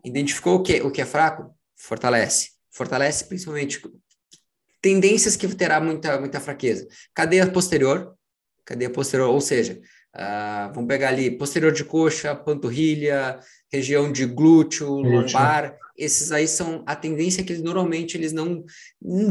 [0.03, 2.51] identificou o que, o que é fraco, fortalece.
[2.71, 3.81] Fortalece principalmente
[4.81, 6.87] tendências que terá muita, muita fraqueza.
[7.13, 8.15] Cadeia posterior,
[8.65, 9.79] cadeia posterior, ou seja,
[10.15, 13.39] uh, vamos pegar ali posterior de coxa, panturrilha,
[13.71, 18.63] região de glúteo, lombar, esses aí são a tendência que eles normalmente eles não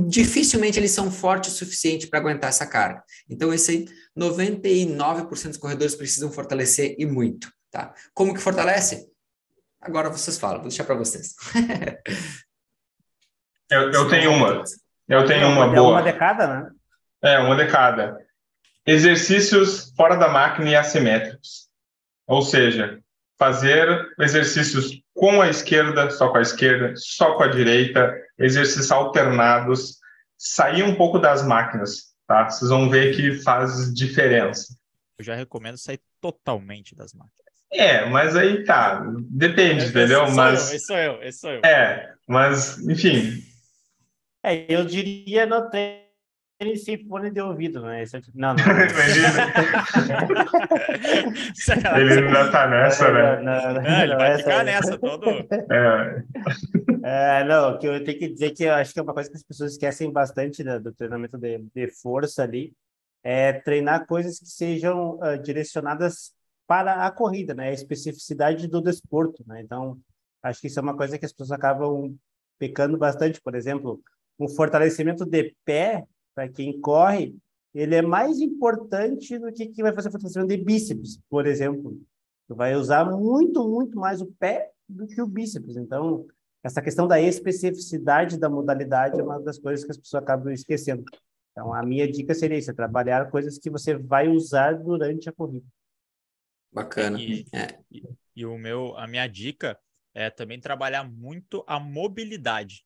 [0.07, 3.03] dificilmente eles são fortes o suficiente para aguentar essa carga.
[3.29, 7.51] Então esse aí 99% dos corredores precisam fortalecer e muito.
[7.71, 7.95] Tá?
[8.15, 9.11] Como que fortalece?
[9.81, 11.35] Agora vocês falam, vou deixar para vocês.
[13.71, 14.65] eu, eu tenho uma.
[15.09, 16.01] Eu tenho uma boa.
[16.01, 16.71] Uma de cada, né?
[17.23, 18.19] É, uma de cada.
[18.87, 21.69] Exercícios fora da máquina e assimétricos.
[22.27, 23.03] Ou seja,
[23.39, 29.99] fazer exercícios com a esquerda, só com a esquerda, só com a direita, exercícios alternados,
[30.37, 32.49] sair um pouco das máquinas, tá?
[32.49, 34.77] Vocês vão ver que faz diferença.
[35.19, 37.48] Eu já recomendo sair totalmente das máquinas.
[37.71, 40.25] É, mas aí tá, depende, esse, entendeu?
[40.25, 41.61] Esse mas eu, esse sou eu, esse sou eu.
[41.65, 43.43] É, mas enfim.
[44.43, 48.03] É, eu diria no tênis sem fone de ouvido, né?
[48.03, 48.65] Esse, não, não.
[51.99, 53.43] ele ainda tá nessa, né?
[53.43, 55.29] Não, não, não, é, ele vai essa, ficar nessa todo.
[55.71, 56.25] É.
[57.05, 57.45] é.
[57.45, 59.45] não, que eu tenho que dizer que eu acho que é uma coisa que as
[59.45, 62.73] pessoas esquecem bastante né, do treinamento de, de força ali,
[63.23, 66.38] é treinar coisas que sejam uh, direcionadas
[66.69, 67.71] para a corrida, né?
[67.71, 69.63] A especificidade do desporto, né?
[69.63, 69.99] Então,
[70.43, 72.15] acho que isso é uma coisa que as pessoas acabam
[72.59, 73.41] pecando bastante.
[73.41, 74.03] Por exemplo,
[74.39, 76.05] um fortalecimento de pé
[76.35, 77.35] para quem corre,
[77.75, 81.99] ele é mais importante do que quem vai fazer fortalecimento de bíceps, por exemplo.
[82.47, 85.75] Tu vai usar muito, muito mais o pé do que o bíceps.
[85.75, 86.27] Então,
[86.63, 91.03] essa questão da especificidade da modalidade é uma das coisas que as pessoas acabam esquecendo.
[91.53, 95.33] Então, a minha dica seria isso, é trabalhar coisas que você vai usar durante a
[95.33, 95.67] corrida.
[96.73, 97.21] Bacana.
[97.21, 97.79] E, é.
[97.91, 98.03] e,
[98.37, 99.79] e, o meu, a minha dica
[100.15, 102.85] é também trabalhar muito a mobilidade.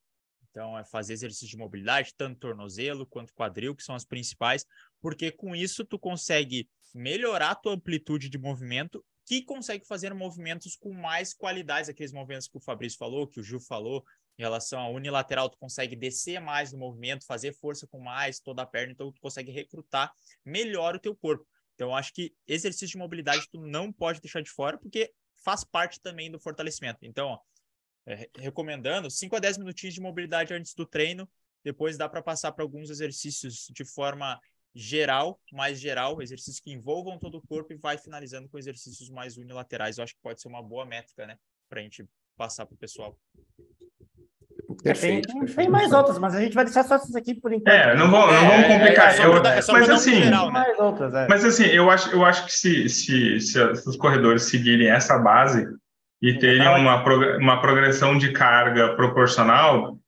[0.50, 4.66] Então, é fazer exercício de mobilidade, tanto tornozelo quanto quadril, que são as principais,
[5.00, 10.76] porque com isso tu consegue melhorar a tua amplitude de movimento que consegue fazer movimentos
[10.76, 14.04] com mais qualidades, aqueles movimentos que o Fabrício falou, que o Gil falou,
[14.38, 18.62] em relação à unilateral, tu consegue descer mais no movimento, fazer força com mais toda
[18.62, 20.12] a perna, então tu consegue recrutar
[20.44, 21.46] melhor o teu corpo.
[21.82, 26.00] Então, acho que exercício de mobilidade tu não pode deixar de fora, porque faz parte
[26.00, 27.00] também do fortalecimento.
[27.02, 27.40] Então, ó,
[28.06, 31.28] é, recomendando 5 a 10 minutinhos de mobilidade antes do treino,
[31.64, 34.40] depois dá para passar para alguns exercícios de forma
[34.72, 39.36] geral, mais geral, exercícios que envolvam todo o corpo e vai finalizando com exercícios mais
[39.36, 39.98] unilaterais.
[39.98, 41.36] Eu acho que pode ser uma boa métrica, né,
[41.68, 43.18] para a gente passar para o pessoal.
[44.74, 47.72] Perfeito, tem, tem, mais outras, mas a gente vai deixar só essas aqui por enquanto.
[47.72, 49.14] É, não, vou, não vamos é, complicar.
[49.14, 50.64] É, é, eu, é mas assim, geral, né?
[50.78, 51.26] outras, é.
[51.28, 55.66] mas assim, eu acho, eu acho que se, se, se os corredores seguirem essa base
[56.20, 57.02] e terem uma,
[57.38, 59.98] uma progressão de carga proporcional,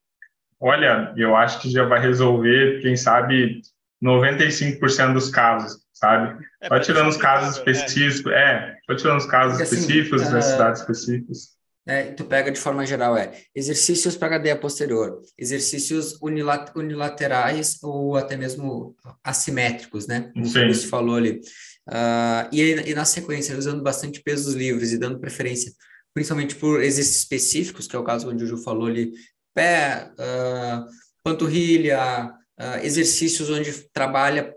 [0.60, 3.60] olha, eu acho que já vai resolver, quem sabe,
[4.02, 6.38] 95% dos casos, sabe?
[6.60, 7.72] É, só tirando os casos né?
[7.72, 11.53] específicos, é, é só tirando os casos assim, específicos, assim, necessidades específicas.
[11.86, 18.16] É, tu pega de forma geral, é exercícios para cadeia posterior, exercícios unilat unilaterais ou
[18.16, 20.30] até mesmo assimétricos, né?
[20.32, 21.40] Como você falou ali.
[21.86, 25.70] Uh, e, e, na sequência, usando bastante pesos livres e dando preferência,
[26.14, 29.12] principalmente por exercícios específicos, que é o caso onde o Ju falou ali,
[29.54, 30.86] pé, uh,
[31.22, 34.54] panturrilha, uh, exercícios onde trabalha,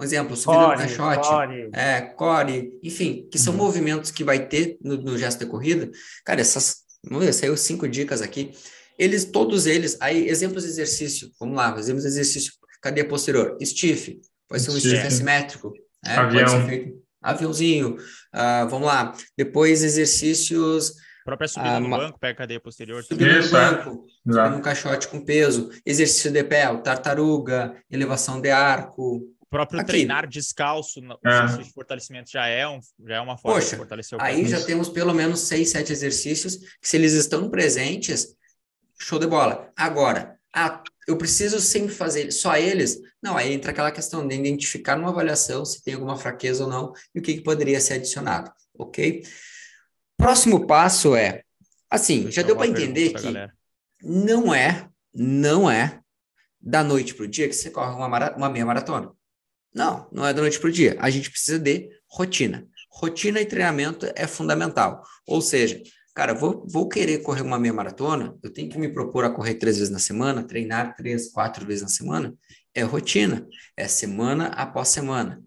[0.00, 1.70] por exemplo, subida core, no caixote, core.
[1.74, 3.58] É, core, enfim, que são uhum.
[3.58, 5.90] movimentos que vai ter no, no gesto de corrida.
[6.24, 8.50] Cara, essas, vamos ver, saiu cinco dicas aqui.
[8.98, 14.18] Eles, todos eles, aí, exemplos de exercício, vamos lá, exemplos de exercício, cadeia posterior, stiff,
[14.48, 15.70] pode ser um stiff assimétrico,
[16.02, 16.16] né?
[16.16, 16.44] Avião.
[16.46, 19.14] Pode ser feito aviãozinho, uh, vamos lá.
[19.36, 20.92] Depois, exercícios.
[20.92, 23.04] A própria subida uh, no banco, pega a cadeia posterior.
[23.04, 23.48] Subida no é.
[23.50, 24.32] banco, é.
[24.32, 25.68] subida no caixote com peso.
[25.84, 29.28] Exercício de pé, o tartaruga, elevação de arco.
[29.50, 29.88] O próprio Aqui.
[29.88, 31.56] treinar descalço, no é.
[31.56, 34.64] de fortalecimento já é, um, já é uma forma Poxa, de fortalecer o Aí já
[34.64, 38.36] temos pelo menos seis, sete exercícios que, se eles estão presentes,
[38.96, 39.68] show de bola.
[39.76, 43.00] Agora, ah, eu preciso sempre fazer só eles?
[43.20, 46.92] Não, aí entra aquela questão de identificar numa avaliação se tem alguma fraqueza ou não
[47.12, 49.24] e o que, que poderia ser adicionado, ok?
[50.16, 51.42] Próximo passo é,
[51.90, 53.34] assim, já deu para entender que
[54.00, 56.00] não é, não é
[56.60, 59.10] da noite para o dia que você corre uma, uma meia maratona.
[59.74, 60.96] Não, não é da noite para o dia.
[60.98, 62.66] A gente precisa de rotina.
[62.90, 65.02] Rotina e treinamento é fundamental.
[65.26, 65.80] Ou seja,
[66.14, 69.54] cara, vou, vou querer correr uma meia maratona, eu tenho que me propor a correr
[69.54, 72.34] três vezes na semana, treinar três, quatro vezes na semana.
[72.74, 75.42] É rotina, é semana após semana.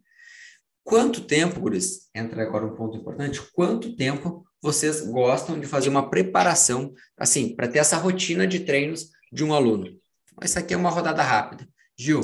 [0.83, 6.09] Quanto tempo, Guris, entra agora um ponto importante, quanto tempo vocês gostam de fazer uma
[6.09, 9.87] preparação, assim, para ter essa rotina de treinos de um aluno?
[10.41, 11.67] Isso aqui é uma rodada rápida.
[11.97, 12.21] Gil.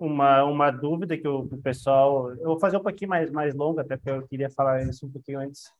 [0.00, 2.32] Uma, uma dúvida que o, pessoal...
[2.32, 5.10] Eu vou fazer um pouquinho mais, mais longa, até porque eu queria falar isso um
[5.10, 5.70] pouquinho antes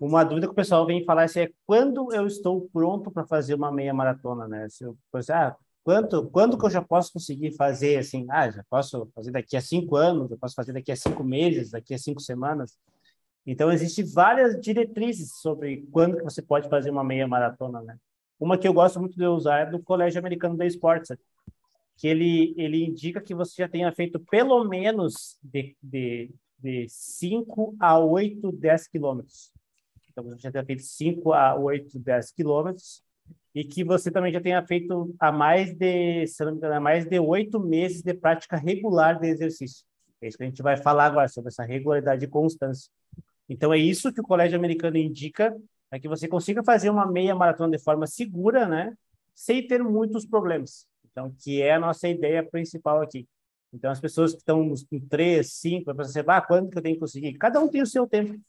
[0.00, 3.54] uma dúvida que o pessoal vem falar assim, é quando eu estou pronto para fazer
[3.54, 4.66] uma meia maratona, né?
[4.70, 4.96] Se eu,
[5.30, 8.26] ah, quanto, quando que eu já posso conseguir fazer assim?
[8.30, 11.70] Ah, já posso fazer daqui a cinco anos, eu posso fazer daqui a cinco meses,
[11.72, 12.78] daqui a cinco semanas.
[13.46, 17.96] Então, existem várias diretrizes sobre quando que você pode fazer uma meia maratona, né?
[18.38, 21.10] Uma que eu gosto muito de usar é do Colégio Americano de Esportes,
[22.00, 27.76] que ele, ele indica que você já tenha feito pelo menos de, de, de 5
[27.78, 29.52] a 8, 10 quilômetros.
[30.10, 33.02] Então, você já tenha feito 5 a 8, 10 quilômetros
[33.54, 37.04] e que você também já tenha feito há mais de, se não me engano, mais
[37.04, 39.84] de oito meses de prática regular de exercício.
[40.22, 42.90] É isso que a gente vai falar agora, sobre essa regularidade e constância.
[43.46, 45.54] Então, é isso que o Colégio Americano indica,
[45.90, 48.94] é que você consiga fazer uma meia maratona de forma segura, né?
[49.34, 50.88] Sem ter muitos problemas.
[51.10, 53.26] Então, que é a nossa ideia principal aqui.
[53.72, 57.00] Então, as pessoas que estão com três, cinco, você ah, quando que eu tenho que
[57.00, 57.34] conseguir?
[57.34, 58.40] Cada um tem o seu tempo.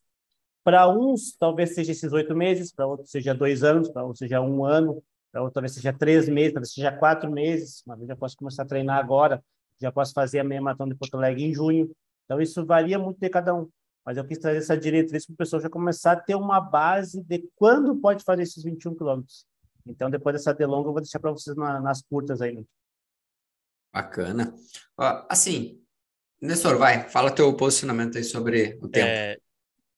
[0.64, 4.42] Para uns, talvez seja esses oito meses, para outros seja dois anos, para outros seja
[4.42, 7.84] um ano, para outros talvez seja três meses, talvez seja quatro meses.
[7.86, 9.44] Uma vez já posso começar a treinar agora,
[9.80, 11.92] já posso fazer a meia maratona de Porto Alegre em junho.
[12.26, 13.70] Então, isso varia muito de cada um.
[14.06, 17.24] Mas eu quis trazer essa diretriz para o pessoal já começar a ter uma base
[17.24, 19.46] de quando pode fazer esses 21 quilômetros.
[19.86, 22.56] Então, depois dessa delonga, eu vou deixar para vocês na, nas curtas aí.
[22.56, 22.64] Né?
[23.94, 24.54] Bacana.
[25.30, 25.82] Assim,
[26.42, 29.08] Nestor, vai, fala teu posicionamento aí sobre o tempo.
[29.08, 29.38] É,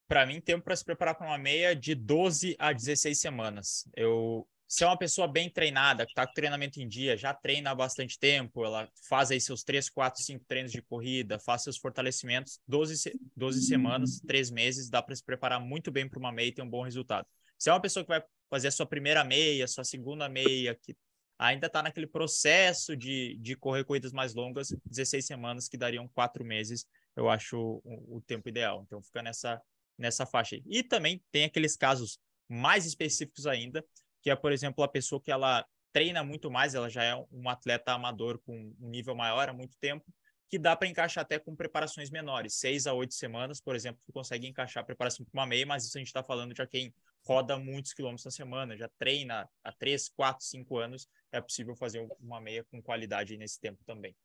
[0.08, 3.88] para mim, tempo para se preparar para uma meia de 12 a 16 semanas.
[3.96, 7.72] Eu, se é uma pessoa bem treinada, que está com treinamento em dia, já treina
[7.72, 11.78] há bastante tempo, ela faz aí seus 3, 4, 5 treinos de corrida, faz seus
[11.78, 16.48] fortalecimentos, 12, 12 semanas, 3 meses, dá para se preparar muito bem para uma meia
[16.48, 17.26] e ter um bom resultado.
[17.58, 18.22] Se é uma pessoa que vai
[18.54, 20.96] fazer a sua primeira meia, sua segunda meia, que
[21.40, 26.46] ainda está naquele processo de, de correr corridas mais longas, 16 semanas, que dariam 4
[26.46, 26.86] meses,
[27.16, 28.84] eu acho o, o tempo ideal.
[28.86, 29.60] Então fica nessa
[29.98, 30.56] nessa faixa.
[30.56, 30.64] Aí.
[30.68, 33.84] E também tem aqueles casos mais específicos ainda,
[34.22, 37.50] que é, por exemplo, a pessoa que ela treina muito mais, ela já é um
[37.50, 40.06] atleta amador com um nível maior há muito tempo,
[40.48, 44.14] que dá para encaixar até com preparações menores, seis a oito semanas, por exemplo, tu
[44.14, 46.94] consegue encaixar a preparação para uma meia, mas isso a gente está falando de quem
[47.26, 52.06] roda muitos quilômetros na semana, já treina há três, quatro, cinco anos, é possível fazer
[52.20, 54.16] uma meia com qualidade nesse tempo também.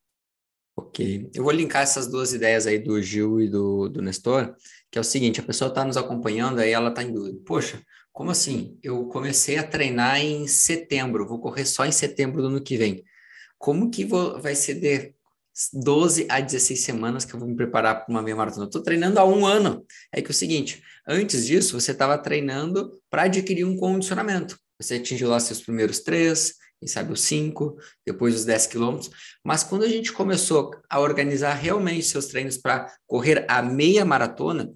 [0.77, 1.29] Ok.
[1.35, 4.55] Eu vou linkar essas duas ideias aí do Gil e do, do Nestor,
[4.91, 7.37] que é o seguinte, a pessoa está nos acompanhando, aí ela está em dúvida.
[7.45, 7.83] Poxa,
[8.13, 8.79] como assim?
[8.81, 13.05] Eu comecei a treinar em setembro, vou correr só em setembro do ano que vem.
[13.59, 15.15] Como que vou, vai ser de
[15.73, 18.67] 12 a 16 semanas que eu vou me preparar para uma meia maratona?
[18.67, 19.85] Estou treinando há um ano.
[20.13, 24.59] É que é o seguinte, antes disso, você estava treinando para adquirir um condicionamento.
[24.81, 29.11] você atingiu lá seus primeiros três, quem sabe os cinco, depois os 10 quilômetros.
[29.45, 34.73] Mas quando a gente começou a organizar realmente seus treinos para correr a meia maratona,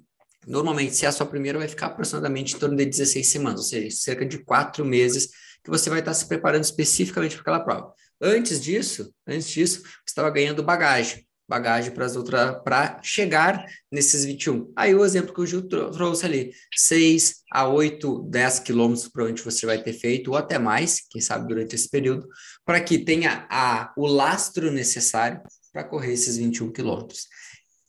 [0.46, 3.66] normalmente, se é a sua primeira, vai ficar aproximadamente em torno de 16 semanas, ou
[3.66, 5.28] seja, cerca de quatro meses
[5.62, 7.94] que você vai estar se preparando especificamente para aquela prova.
[8.22, 14.72] Antes disso, antes disso, estava ganhando bagagem bagagem para as outras para chegar nesses 21.
[14.74, 19.66] Aí o exemplo que o Gil trouxe ali, 6 a 8, 10 quilômetros provavelmente você
[19.66, 22.26] vai ter feito, ou até mais, quem sabe durante esse período,
[22.64, 27.26] para que tenha a, o lastro necessário para correr esses 21 quilômetros.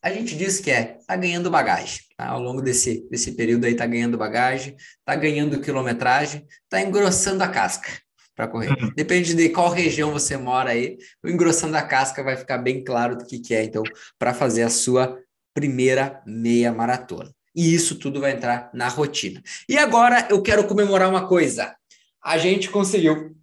[0.02, 2.28] A gente diz que é, tá ganhando bagagem, tá?
[2.28, 7.48] Ao longo desse, desse período aí tá ganhando bagagem, tá ganhando quilometragem, tá engrossando a
[7.48, 8.03] casca
[8.36, 8.70] para correr.
[8.70, 8.92] Uhum.
[8.96, 13.18] Depende de qual região você mora aí, o engrossando a casca vai ficar bem claro
[13.18, 13.84] do que, que é, então,
[14.18, 15.20] para fazer a sua
[15.54, 17.32] primeira meia maratona.
[17.56, 19.42] E isso tudo vai entrar na rotina.
[19.70, 21.76] E agora eu quero comemorar uma coisa.
[22.24, 23.36] A gente conseguiu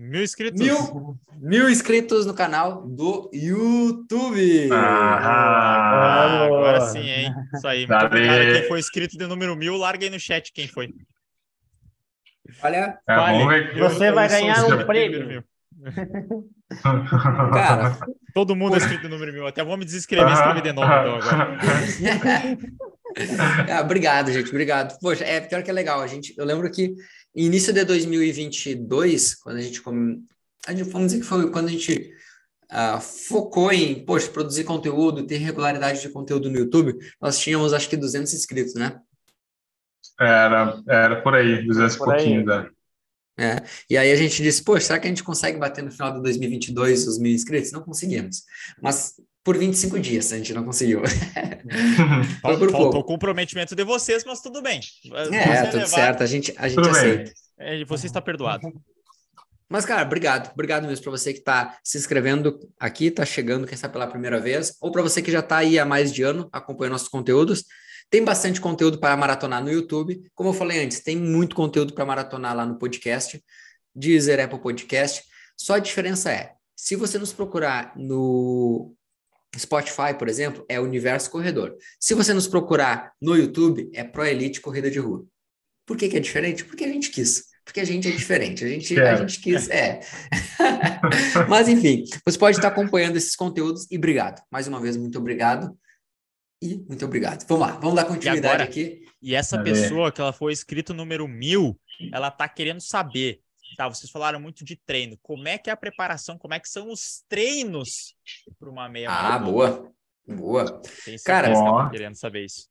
[0.00, 0.60] Mil inscritos.
[0.60, 4.70] Mil, mil inscritos no canal do YouTube.
[4.70, 7.34] Ah, agora sim, hein?
[7.52, 7.84] Isso aí.
[7.84, 9.76] Muito obrigado quem foi inscrito de número mil.
[9.76, 10.94] Larga aí no chat quem foi.
[12.62, 15.44] Olha, é, você vai ganhar um prêmio.
[17.52, 17.98] Cara,
[18.34, 19.46] todo mundo é inscrito no número mil.
[19.46, 21.58] Até vou me desescrever, escrever de novo então agora.
[23.68, 24.48] é, obrigado, gente.
[24.48, 24.98] Obrigado.
[25.00, 26.00] Poxa, é pior que é legal.
[26.00, 26.94] A gente, eu lembro que
[27.34, 29.80] início de 2022, quando a gente,
[30.66, 32.12] a gente vamos dizer que foi quando a gente
[32.70, 37.88] uh, focou em, poxa, produzir conteúdo, ter regularidade de conteúdo no YouTube, nós tínhamos acho
[37.88, 39.00] que 200 inscritos, né?
[40.20, 42.68] Era, era por aí, 200 e pouquinho, né?
[43.38, 43.62] É.
[43.88, 46.20] E aí a gente disse, pô, será que a gente consegue bater no final de
[46.22, 47.70] 2022 os mil inscritos?
[47.70, 48.42] Não conseguimos.
[48.82, 51.02] Mas por 25 dias a gente não conseguiu.
[52.42, 54.80] Foi por Faltou o comprometimento de vocês, mas tudo bem.
[55.32, 55.86] É, tudo levar...
[55.86, 57.32] certo, a gente, a gente aceita.
[57.58, 58.68] É, você está perdoado.
[59.70, 60.50] Mas, cara, obrigado.
[60.54, 64.40] Obrigado mesmo para você que está se inscrevendo aqui, está chegando, quem sabe pela primeira
[64.40, 67.66] vez, ou para você que já está aí há mais de ano acompanhando nossos conteúdos.
[68.10, 70.22] Tem bastante conteúdo para maratonar no YouTube.
[70.34, 73.42] Como eu falei antes, tem muito conteúdo para maratonar lá no podcast,
[73.94, 75.24] Deezer, Apple Podcast.
[75.56, 78.94] Só a diferença é, se você nos procurar no
[79.58, 81.76] Spotify, por exemplo, é Universo Corredor.
[81.98, 85.26] Se você nos procurar no YouTube, é Pro Elite Corrida de Rua.
[85.84, 86.64] Por que, que é diferente?
[86.64, 87.46] Porque a gente quis.
[87.64, 88.64] Porque a gente é diferente.
[88.64, 89.10] A gente, é.
[89.10, 89.68] a gente quis.
[89.68, 90.00] É.
[91.48, 94.40] Mas, enfim, você pode estar acompanhando esses conteúdos e obrigado.
[94.50, 95.76] Mais uma vez, muito obrigado.
[96.60, 97.46] E muito obrigado.
[97.46, 99.06] Vamos lá, vamos dar continuidade e agora, aqui.
[99.22, 101.78] E essa pessoa que ela foi escrito número mil,
[102.12, 103.40] ela tá querendo saber.
[103.76, 105.18] Tá, vocês falaram muito de treino.
[105.22, 106.38] Como é que é a preparação?
[106.38, 108.14] Como é que são os treinos
[108.58, 109.92] para uma meia Ah, boa.
[110.26, 110.82] Boa.
[111.24, 112.68] Cara, que tá querendo saber isso.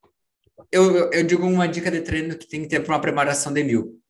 [0.71, 3.54] Eu, eu, eu digo uma dica de treino que tem que ter para uma preparação
[3.54, 4.02] de mil.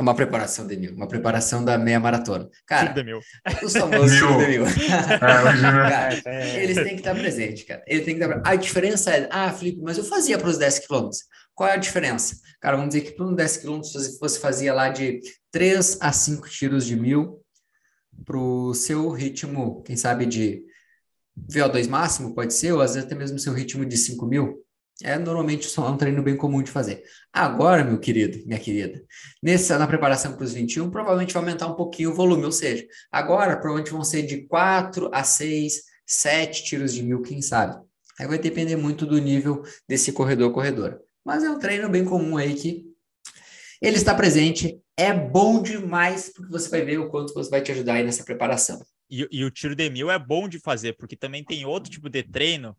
[0.00, 2.48] Uma preparação de mil, uma preparação da meia maratona.
[2.66, 3.20] Cara, de mil.
[3.62, 4.38] os famosos mil.
[4.38, 4.64] de mil.
[5.20, 6.14] cara,
[6.56, 7.82] eles têm que estar presentes, cara.
[7.86, 8.42] Ele tem que estar...
[8.44, 11.24] A diferença é, ah, Felipe, mas eu fazia para os 10 quilômetros.
[11.54, 12.36] Qual é a diferença?
[12.60, 16.48] Cara, vamos dizer que para uns 10 quilômetros você fazia lá de 3 a 5
[16.48, 17.40] tiros de mil
[18.24, 20.62] para o seu ritmo, quem sabe, de
[21.50, 24.64] VO2 máximo, pode ser, ou às vezes até mesmo seu ritmo de 5 mil.
[25.02, 27.02] É normalmente é um treino bem comum de fazer.
[27.32, 29.02] Agora, meu querido, minha querida,
[29.42, 32.86] nessa, na preparação para os 21, provavelmente vai aumentar um pouquinho o volume, ou seja,
[33.10, 37.80] agora provavelmente vão ser de 4 a 6, 7 tiros de mil, quem sabe.
[38.18, 41.00] Aí vai depender muito do nível desse corredor-corredora.
[41.24, 42.84] Mas é um treino bem comum aí que
[43.80, 47.72] ele está presente, é bom demais, porque você vai ver o quanto você vai te
[47.72, 48.78] ajudar aí nessa preparação.
[49.10, 52.10] E, e o tiro de mil é bom de fazer, porque também tem outro tipo
[52.10, 52.76] de treino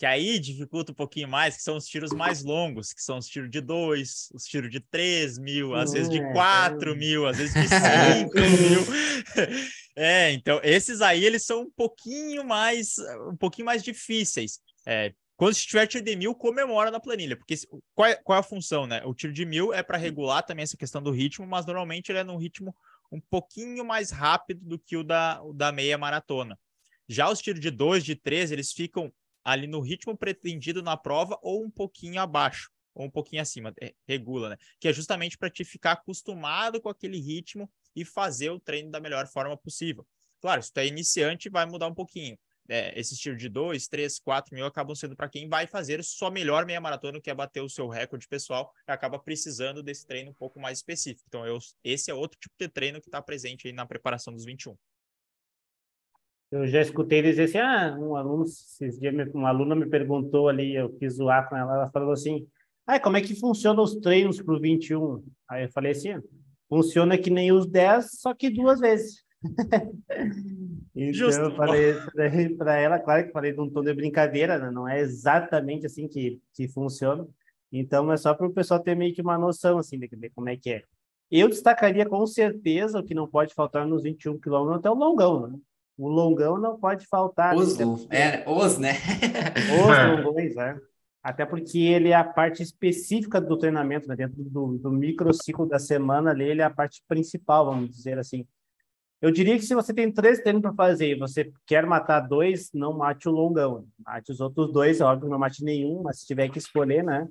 [0.00, 3.26] que aí dificulta um pouquinho mais, que são os tiros mais longos, que são os
[3.26, 7.36] tiros de dois, os tiros de três mil, às vezes de é, quatro mil, às
[7.36, 9.60] vezes de cinco mil.
[9.96, 12.94] É, então esses aí eles são um pouquinho mais,
[13.30, 14.60] um pouquinho mais difíceis.
[14.86, 17.56] É, quando estiver tiro de mil, comemora na planilha, porque
[17.94, 19.02] qual é, qual é a função, né?
[19.04, 22.20] O tiro de mil é para regular também essa questão do ritmo, mas normalmente ele
[22.20, 22.74] é num ritmo
[23.12, 26.58] um pouquinho mais rápido do que o da, o da meia maratona.
[27.06, 29.12] Já os tiros de dois, de três, eles ficam
[29.44, 33.94] ali no ritmo pretendido na prova ou um pouquinho abaixo, ou um pouquinho acima, é,
[34.06, 34.56] regula, né?
[34.78, 39.00] Que é justamente para te ficar acostumado com aquele ritmo e fazer o treino da
[39.00, 40.06] melhor forma possível.
[40.40, 42.38] Claro, se tu é iniciante, vai mudar um pouquinho.
[42.68, 46.30] É, esse estilo de 2, 3, 4 mil acabam sendo para quem vai fazer sua
[46.30, 50.34] melhor meia maratona, que é bater o seu recorde pessoal, acaba precisando desse treino um
[50.34, 51.24] pouco mais específico.
[51.26, 54.44] Então, eu, esse é outro tipo de treino que está presente aí na preparação dos
[54.44, 54.76] 21.
[56.50, 60.74] Eu já escutei dizer assim, ah, um aluno, esses dias uma aluna me perguntou ali,
[60.74, 62.46] eu quis zoar com ela, ela falou assim,
[62.86, 65.22] ah, como é que funciona os treinos para o 21?
[65.48, 66.20] Aí eu falei assim,
[66.68, 69.22] funciona que nem os 10, só que duas vezes.
[70.94, 71.40] então Justo.
[71.40, 71.94] eu falei
[72.56, 74.70] para ela, claro que falei de um tom de brincadeira, né?
[74.72, 77.26] não é exatamente assim que, que funciona.
[77.72, 80.48] Então é só para o pessoal ter meio que uma noção assim de, de como
[80.48, 80.82] é que é.
[81.30, 85.46] Eu destacaria com certeza o que não pode faltar nos 21 quilômetros é o longão,
[85.46, 85.58] né?
[86.00, 87.54] O longão não pode faltar.
[87.54, 87.84] Os, né?
[88.08, 88.94] é, os, né?
[90.16, 90.74] Os longões, é.
[91.22, 94.16] Até porque ele é a parte específica do treinamento, né?
[94.16, 98.46] dentro do, do microciclo da semana ali, ele é a parte principal, vamos dizer assim.
[99.20, 102.70] Eu diria que se você tem três treinos para fazer e você quer matar dois,
[102.72, 103.86] não mate o longão.
[104.02, 107.28] Mate os outros dois, é óbvio, não mate nenhum, mas se tiver que escolher, né?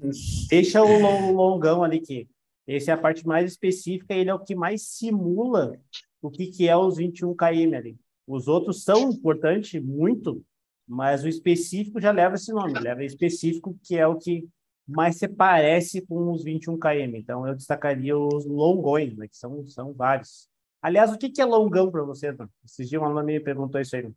[0.48, 2.28] Deixa o longão ali, que
[2.68, 5.76] essa é a parte mais específica, ele é o que mais simula
[6.22, 7.98] o que, que é os 21 km ali.
[8.30, 10.46] Os outros são importantes, muito,
[10.88, 14.48] mas o específico já leva esse nome, leva específico, que é o que
[14.88, 17.16] mais se parece com os 21 km.
[17.16, 20.48] Então, eu destacaria os longões, né, que são, são vários.
[20.80, 22.48] Aliás, o que, que é longão para você, Tom?
[22.64, 24.08] Esses dias uma aluna me perguntou isso aí.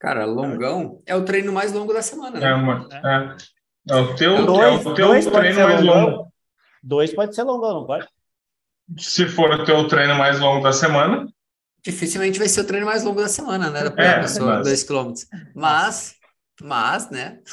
[0.00, 2.50] Cara, longão é o treino mais longo da semana, né?
[2.50, 3.94] É, uma, é.
[3.94, 6.10] é o teu, dois, é o teu treino mais longão.
[6.10, 6.32] longo.
[6.82, 8.08] Dois pode ser longão, não pode?
[8.98, 11.31] Se for o teu treino mais longo da semana.
[11.84, 13.88] Dificilmente vai ser o treino mais longo da semana, né?
[13.90, 14.66] Da é, pessoa, mas...
[14.66, 15.26] dois quilômetros.
[15.54, 16.14] Mas,
[16.62, 17.38] mas, né?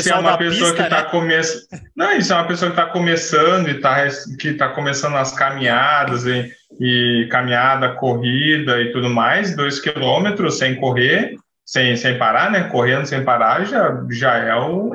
[0.00, 1.10] Se é uma pessoa pista, que está né?
[1.10, 1.80] começando.
[1.96, 4.06] Não, isso é uma pessoa que está começando e tá,
[4.38, 10.76] que está começando as caminhadas e, e caminhada, corrida e tudo mais, dois quilômetros sem
[10.76, 12.64] correr, sem, sem parar, né?
[12.64, 14.94] Correndo sem parar, já, já é o,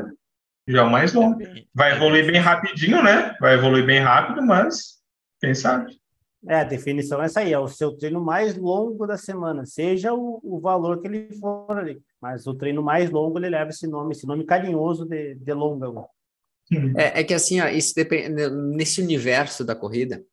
[0.67, 1.39] já é o mais longo.
[1.73, 3.35] Vai evoluir bem rapidinho, né?
[3.39, 4.95] Vai evoluir bem rápido, mas
[5.41, 5.91] quem sabe?
[6.47, 10.13] É, a definição é essa aí, é o seu treino mais longo da semana, seja
[10.13, 11.99] o, o valor que ele for ali.
[12.21, 15.87] Mas o treino mais longo, ele leva esse nome, esse nome carinhoso de, de longa.
[16.97, 20.23] É, é que assim, ó, isso depende, nesse universo da corrida,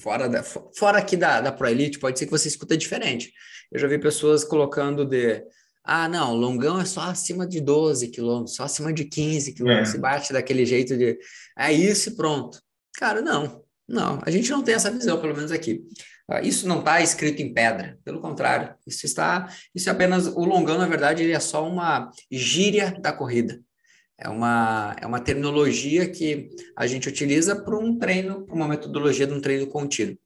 [0.00, 3.32] fora, da, fora aqui da, da Pro Elite, pode ser que você escuta diferente.
[3.70, 5.44] Eu já vi pessoas colocando de
[5.84, 9.92] ah, não, longão é só acima de 12 quilômetros, só acima de 15 quilômetros, é.
[9.92, 11.16] se bate daquele jeito de
[11.56, 12.60] é isso e pronto.
[12.96, 13.64] Cara, não.
[13.88, 15.84] Não, a gente não tem essa visão, pelo menos aqui.
[16.28, 20.44] Ah, isso não está escrito em pedra, pelo contrário, isso está, isso é apenas, o
[20.44, 23.60] longão, na verdade, ele é só uma gíria da corrida.
[24.18, 29.26] É uma, é uma terminologia que a gente utiliza para um treino, para uma metodologia
[29.26, 30.16] de um treino contínuo,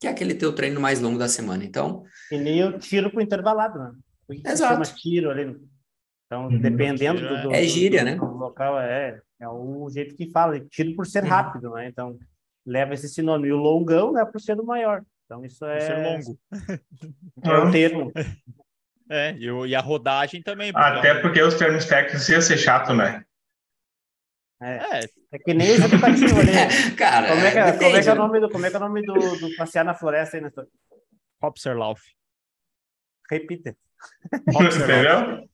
[0.00, 1.64] que é aquele teu treino mais longo da semana.
[1.64, 2.02] Então.
[2.30, 3.92] E nem eu tiro para o intervalado, né?
[4.44, 4.74] Exato.
[4.74, 5.56] chama tiro ali.
[6.26, 6.60] Então, uhum.
[6.60, 8.16] dependendo do, do, É gíria, do, né?
[8.16, 10.58] Do local, é, é o jeito que fala.
[10.60, 11.28] Tiro por ser uhum.
[11.28, 11.88] rápido, né?
[11.88, 12.18] Então,
[12.70, 13.46] leva esse sinônimo.
[13.46, 15.02] E o longão é por ser o maior.
[15.24, 15.76] Então, isso é.
[15.76, 16.38] Por ser longo.
[17.42, 18.12] É o termo.
[19.08, 20.72] É, e a rodagem também.
[20.72, 23.24] Porque Até porque os termos técnicos iam ser chato, né?
[24.62, 25.00] É, é.
[25.32, 26.94] é que nem os educativos ali.
[26.96, 28.76] Cara, como é, que, é, como é que é o nome do, como é que
[28.76, 30.66] é o nome do, do passear na floresta aí, Nestor?
[31.42, 32.02] Hopserlauf.
[33.30, 33.74] Repita.
[34.48, 35.48] Entendeu?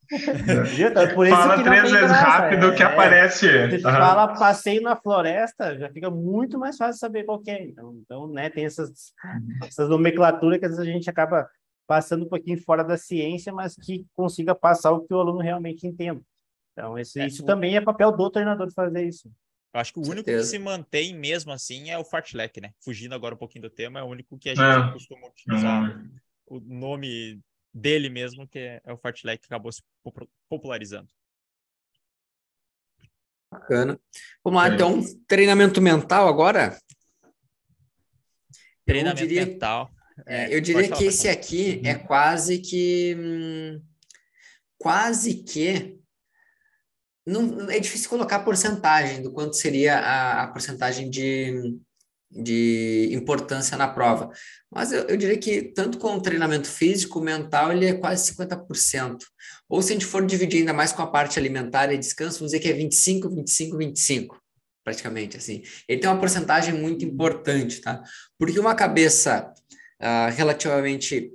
[0.88, 2.24] Então, por isso fala três vezes graça.
[2.24, 2.86] rápido que é.
[2.86, 3.70] aparece.
[3.70, 3.94] Se tu uhum.
[3.94, 7.64] fala passeio na floresta, já fica muito mais fácil saber qual é.
[7.64, 9.12] Então, então né, tem essas,
[9.66, 11.49] essas nomenclaturas que às vezes a gente acaba
[11.86, 15.86] passando um pouquinho fora da ciência, mas que consiga passar o que o aluno realmente
[15.86, 16.20] entenda.
[16.72, 17.47] Então, esse, é, isso o...
[17.47, 19.30] também é papel do treinador fazer isso.
[19.72, 22.70] Eu acho que o único que se mantém mesmo assim é o fartlek, né?
[22.82, 24.92] Fugindo agora um pouquinho do tema, é o único que a gente é.
[24.92, 26.11] costuma utilizar uhum.
[26.47, 27.40] o nome
[27.76, 29.82] dele mesmo, que é, é o fartlek que acabou se
[30.48, 31.08] popularizando.
[33.52, 34.00] Bacana.
[34.42, 34.74] Vamos lá, é.
[34.74, 36.78] então, treinamento mental agora?
[38.84, 39.90] Treinamento eu diria, mental.
[40.26, 42.06] É, eu diria que esse aqui é uhum.
[42.06, 43.14] quase que.
[43.18, 43.82] Hum,
[44.78, 45.98] quase que.
[47.26, 51.76] Não, é difícil colocar a porcentagem do quanto seria a, a porcentagem de,
[52.37, 54.30] de importância na prova.
[54.70, 59.18] Mas eu, eu, diria que tanto com o treinamento físico, mental, ele é quase 50%.
[59.68, 62.53] Ou se a gente for dividir ainda mais com a parte alimentar e descanso, vamos
[62.53, 64.43] dizer que é 25, 25, 25,
[64.84, 65.62] praticamente assim.
[65.89, 68.03] Ele tem uma porcentagem muito importante, tá?
[68.39, 69.53] Porque uma cabeça
[70.01, 71.32] uh, relativamente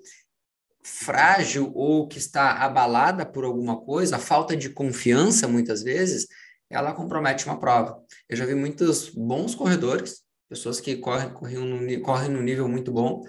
[0.84, 6.28] frágil ou que está abalada por alguma coisa, a falta de confiança, muitas vezes,
[6.70, 8.02] ela compromete uma prova.
[8.30, 10.22] Eu já vi muitos bons corredores
[10.52, 13.22] pessoas que correm, correm, no, correm no nível muito bom,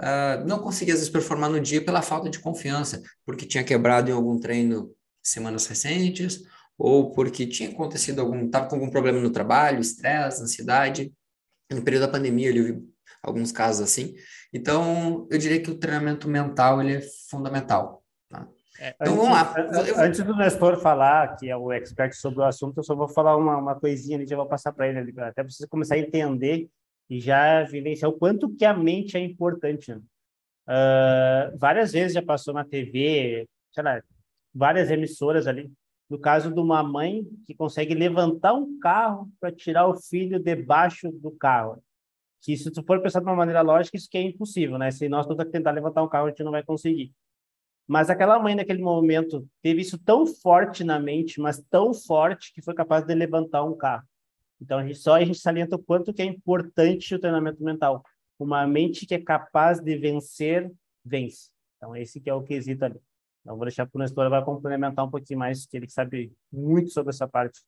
[0.00, 4.10] uh, não conseguiam às vezes performar no dia pela falta de confiança, porque tinha quebrado
[4.10, 6.42] em algum treino semanas recentes,
[6.76, 11.12] ou porque tinha acontecido algum, estava com algum problema no trabalho, estresse, ansiedade.
[11.70, 12.82] No período da pandemia, eu vi
[13.22, 14.16] alguns casos assim.
[14.52, 17.00] Então, eu diria que o treinamento mental ele é
[17.30, 18.03] fundamental.
[18.78, 19.54] É, então vamos lá.
[19.98, 23.36] Antes do Nestor falar, que é o expert sobre o assunto, eu só vou falar
[23.36, 25.98] uma, uma coisinha ali, já vou passar para ele ali, até para você começar a
[25.98, 26.68] entender
[27.08, 29.94] e já vivenciar o quanto que a mente é importante.
[29.94, 30.00] Né?
[30.68, 34.02] Uh, várias vezes já passou na TV, sei lá,
[34.52, 35.70] várias emissoras ali,
[36.08, 41.10] no caso de uma mãe que consegue levantar um carro para tirar o filho debaixo
[41.12, 41.82] do carro.
[42.42, 44.90] Que se tu for pensar de uma maneira lógica, isso que é impossível, né?
[44.90, 47.10] Se nós todos tentar levantar um carro, a gente não vai conseguir.
[47.86, 52.62] Mas aquela mãe, naquele momento, teve isso tão forte na mente, mas tão forte, que
[52.62, 54.06] foi capaz de levantar um carro.
[54.60, 58.02] Então, a gente, só a gente salienta o quanto que é importante o treinamento mental.
[58.38, 60.72] Uma mente que é capaz de vencer,
[61.04, 61.50] vence.
[61.76, 62.98] Então, esse que é o quesito ali.
[63.42, 66.90] Então, vou deixar para o Nestor, vai complementar um pouquinho mais, que ele sabe muito
[66.90, 67.60] sobre essa parte.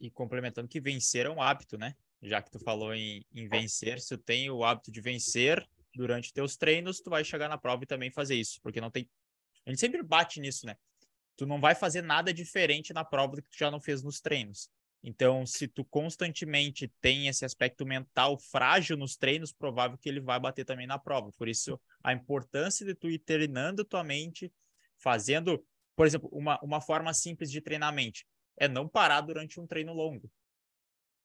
[0.00, 1.94] E complementando que vencer é um hábito, né?
[2.20, 6.32] Já que tu falou em, em vencer, se tu tem o hábito de vencer durante
[6.32, 9.08] teus treinos, tu vai chegar na prova e também fazer isso, porque não tem
[9.66, 10.76] a gente sempre bate nisso, né?
[11.36, 14.20] Tu não vai fazer nada diferente na prova do que tu já não fez nos
[14.20, 14.70] treinos.
[15.02, 20.38] Então, se tu constantemente tem esse aspecto mental frágil nos treinos, provável que ele vai
[20.38, 21.32] bater também na prova.
[21.32, 24.52] Por isso, a importância de tu ir treinando tua mente,
[24.98, 25.64] fazendo,
[25.96, 28.24] por exemplo, uma, uma forma simples de treinar a mente
[28.56, 30.30] é não parar durante um treino longo.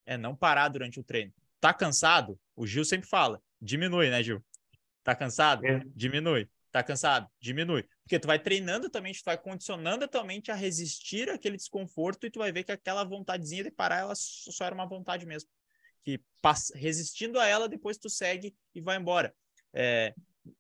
[0.06, 1.34] É não parar durante o treino.
[1.60, 2.40] Tá cansado?
[2.56, 4.44] O Gil sempre fala, diminui, né, Gil?
[5.04, 5.66] Tá cansado?
[5.66, 5.84] É.
[5.96, 6.50] Diminui.
[6.78, 7.28] Tá cansado?
[7.40, 7.84] Diminui.
[8.04, 12.28] Porque tu vai treinando também, tu vai condicionando a tua mente a resistir àquele desconforto
[12.28, 15.50] e tu vai ver que aquela vontadezinha de parar, ela só era uma vontade mesmo.
[16.04, 16.22] Que
[16.76, 19.34] resistindo a ela, depois tu segue e vai embora.
[19.74, 20.14] É,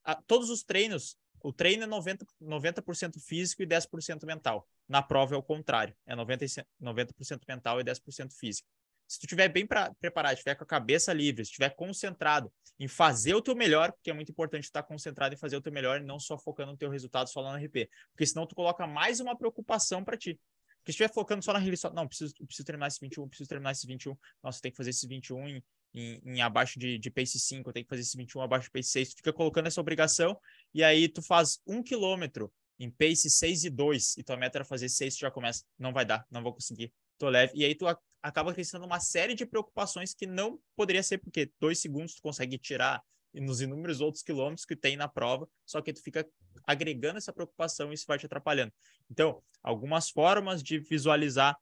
[0.03, 2.83] a, todos os treinos, o treino é 90%, 90
[3.19, 4.67] físico e 10% mental.
[4.89, 7.13] Na prova é o contrário, é 90%, 90
[7.47, 8.67] mental e 10% físico.
[9.07, 13.33] Se tu estiver bem pra, preparado, estiver com a cabeça livre, estiver concentrado em fazer
[13.33, 16.03] o teu melhor, porque é muito importante estar concentrado em fazer o teu melhor e
[16.03, 17.89] não só focando no teu resultado só lá no RP.
[18.11, 20.39] Porque senão tu coloca mais uma preocupação para ti.
[20.77, 23.71] Porque se estiver focando só na só, não, preciso, preciso terminar esse 21, preciso terminar
[23.71, 24.15] esse 21.
[24.43, 27.83] Nossa, tem que fazer esse 21 em, em, em abaixo de, de pace 5, tem
[27.83, 29.09] que fazer esse 21 abaixo de pace 6.
[29.09, 30.39] Tu fica colocando essa obrigação
[30.73, 34.65] e aí tu faz um quilômetro em pace 6 e 2 e tua meta era
[34.65, 37.53] fazer 6, tu já começa, não vai dar, não vou conseguir, tô leve.
[37.55, 37.85] E aí tu
[38.21, 42.57] acaba crescendo uma série de preocupações que não poderia ser, porque dois segundos tu consegue
[42.57, 43.01] tirar
[43.33, 46.27] nos inúmeros outros quilômetros que tem na prova, só que tu fica
[46.65, 48.73] agregando essa preocupação e isso vai te atrapalhando.
[49.09, 51.55] Então, algumas formas de visualizar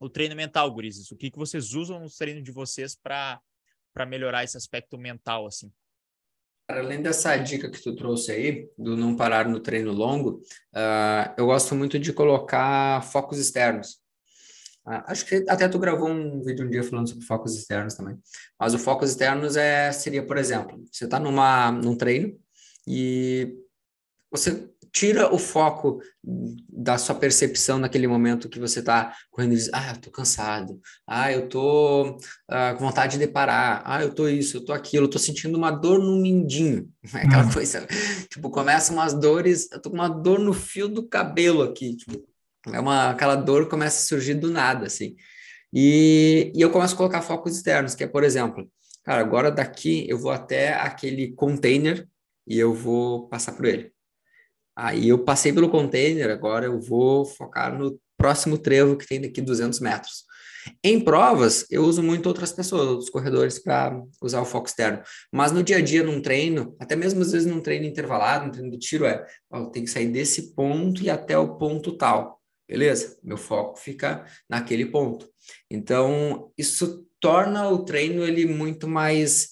[0.00, 1.10] o treino mental, gurizes.
[1.10, 3.40] O que, que vocês usam no treino de vocês para
[4.06, 5.72] melhorar esse aspecto mental, assim?
[6.68, 10.42] Além dessa dica que tu trouxe aí, do não parar no treino longo,
[10.74, 13.98] uh, eu gosto muito de colocar focos externos.
[14.88, 18.16] Uh, acho que até tu gravou um vídeo um dia falando sobre focos externos também.
[18.58, 22.34] Mas o focos externos é, seria, por exemplo, você está num treino
[22.86, 23.54] e
[24.30, 26.00] você tira o foco
[26.68, 30.80] da sua percepção naquele momento que você está correndo e diz, ah, eu tô cansado,
[31.06, 35.04] ah, eu tô uh, com vontade de parar, ah, eu tô isso, eu tô aquilo,
[35.04, 37.52] eu tô sentindo uma dor no mindinho, aquela hum.
[37.52, 37.86] coisa,
[38.30, 42.26] tipo, começa umas dores, eu tô com uma dor no fio do cabelo aqui, tipo,
[42.72, 45.16] é uma, aquela dor começa a surgir do nada, assim,
[45.72, 48.70] e, e eu começo a colocar focos externos, que é, por exemplo,
[49.04, 52.06] cara, agora daqui eu vou até aquele container
[52.46, 53.92] e eu vou passar por ele.
[54.76, 59.40] Aí eu passei pelo container, agora eu vou focar no próximo trevo que tem daqui
[59.40, 60.28] 200 metros.
[60.82, 65.02] Em provas, eu uso muito outras pessoas, outros corredores, para usar o foco externo.
[65.32, 68.52] Mas no dia a dia, num treino, até mesmo às vezes num treino intervalado, num
[68.52, 72.37] treino de tiro, é, ó, tem que sair desse ponto e até o ponto tal.
[72.68, 73.18] Beleza?
[73.22, 75.28] Meu foco fica naquele ponto.
[75.70, 79.50] Então, isso torna o treino ele muito mais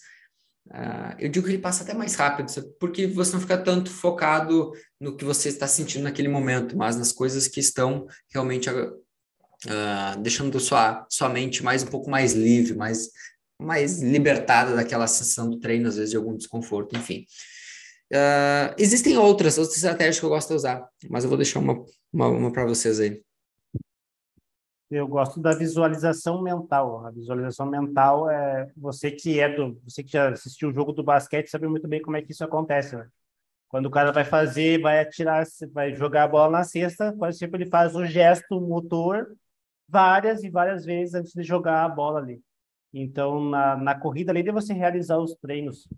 [0.69, 4.73] Uh, eu digo que ele passa até mais rápido, porque você não fica tanto focado
[5.01, 10.59] no que você está sentindo naquele momento, mas nas coisas que estão realmente uh, deixando
[10.59, 13.11] sua, sua mente mais um pouco mais livre, mais,
[13.61, 17.25] mais libertada daquela sensação do treino, às vezes de algum desconforto, enfim.
[18.13, 21.85] Uh, existem outras, outras estratégias que eu gosto de usar, mas eu vou deixar uma,
[22.13, 23.23] uma, uma para vocês aí.
[24.89, 27.05] Eu gosto da visualização mental.
[27.05, 31.03] A visualização mental é você que é do, você que já assistiu o jogo do
[31.03, 32.97] basquete sabe muito bem como é que isso acontece.
[32.97, 33.09] Né?
[33.69, 37.63] Quando o cara vai fazer, vai atirar, vai jogar a bola na cesta, quase sempre
[37.63, 39.27] ele faz o gesto motor
[39.89, 42.41] várias e várias vezes antes de jogar a bola ali.
[42.95, 45.89] Então, na, na corrida, além de você realizar os treinos,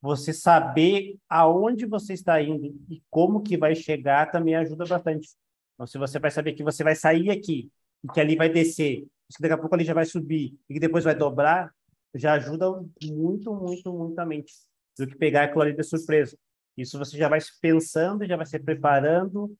[0.00, 5.28] você saber aonde você está indo e como que vai chegar também ajuda bastante.
[5.74, 7.70] Então, se você vai saber que você vai sair aqui
[8.02, 10.80] e que ali vai descer, que daqui a pouco ali já vai subir e que
[10.80, 11.70] depois vai dobrar,
[12.14, 12.70] já ajuda
[13.04, 14.52] muito, muito, muito a mente
[14.98, 16.36] do que pegar aquilo ali de surpresa.
[16.76, 19.54] Isso você já vai pensando, já vai se preparando.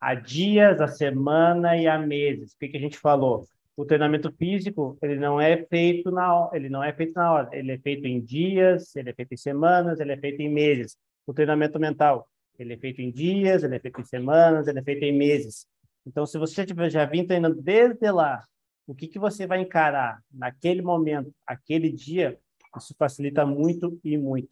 [0.00, 2.52] a dias, a semana e a meses.
[2.52, 3.48] O que, que a gente falou?
[3.76, 7.72] O treinamento físico, ele não é feito na ele não é feito na hora, ele
[7.72, 10.96] é feito em dias, ele é feito em semanas, ele é feito em meses.
[11.26, 14.82] O treinamento mental, ele é feito em dias, ele é feito em semanas, ele é
[14.82, 15.66] feito em meses.
[16.06, 18.44] Então, se você tiver já vindo treinando desde lá,
[18.86, 22.38] o que que você vai encarar naquele momento, aquele dia,
[22.76, 24.50] isso facilita muito e muito.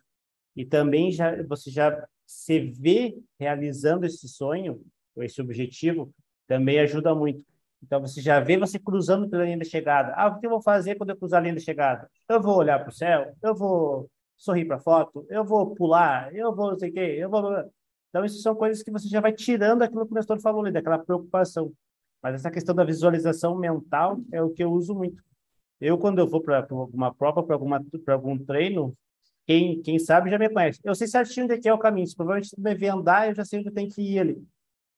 [0.56, 4.82] E também já você já se vê realizando esse sonho,
[5.18, 6.12] esse objetivo,
[6.46, 7.44] também ajuda muito.
[7.82, 10.12] Então, você já vê você cruzando pela linha de chegada.
[10.16, 12.08] Ah, o que eu vou fazer quando eu cruzar a linha de chegada?
[12.28, 16.34] Eu vou olhar para o céu, eu vou sorrir para a foto, eu vou pular,
[16.34, 17.42] eu vou não sei o quê, eu vou...
[18.08, 20.72] Então, isso são coisas que você já vai tirando aquilo que o mestre falou ali,
[20.72, 21.72] daquela preocupação.
[22.22, 25.22] Mas essa questão da visualização mental é o que eu uso muito.
[25.80, 28.96] Eu, quando eu vou para alguma prova, para algum treino,
[29.46, 30.78] quem, quem sabe já me conhece.
[30.84, 32.06] Eu sei certinho onde é que é o caminho.
[32.06, 34.46] Se provavelmente me ver andar, eu já sei onde tenho que ir ali.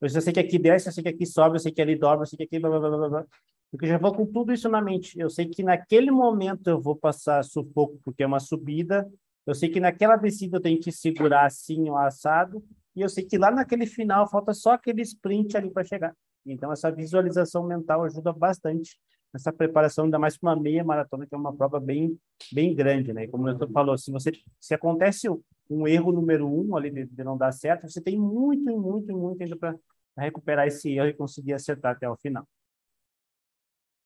[0.00, 1.96] Eu já sei que aqui desce, eu sei que aqui sobe, eu sei que ali
[1.96, 2.58] dobra, eu sei que aqui...
[2.58, 3.26] Blá, blá, blá, blá.
[3.70, 5.18] Porque eu já vou com tudo isso na mente.
[5.18, 9.10] Eu sei que naquele momento eu vou passar sufoco porque é uma subida.
[9.46, 12.64] Eu sei que naquela descida eu tenho que segurar assim o assado.
[12.94, 16.14] E eu sei que lá naquele final falta só aquele sprint ali para chegar.
[16.46, 18.96] Então essa visualização mental ajuda bastante
[19.32, 22.16] nessa preparação, ainda mais para uma meia maratona, que é uma prova bem,
[22.52, 23.26] bem grande, né?
[23.26, 24.30] Como o falou, se você
[24.60, 25.28] se acontece
[25.68, 29.42] um erro número um ali de, de não dar certo, você tem muito, muito, muito
[29.42, 29.76] ainda para
[30.16, 32.46] recuperar esse erro e conseguir acertar até o final.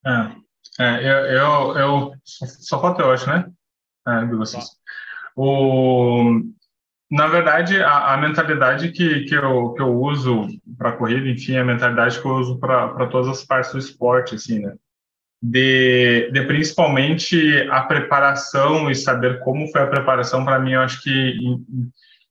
[0.04, 3.50] É, é eu, eu, eu só falta eu acho, né?
[4.06, 4.64] É, de vocês.
[5.36, 6.40] O,
[7.11, 10.46] na verdade, a, a, mentalidade que, que, eu, que eu uso
[10.76, 14.34] para corrida, enfim, é a mentalidade que eu uso para todas as partes do esporte,
[14.34, 14.74] assim, né?
[15.41, 21.03] De, de principalmente a preparação e saber como foi a preparação, para mim, eu acho
[21.03, 21.39] que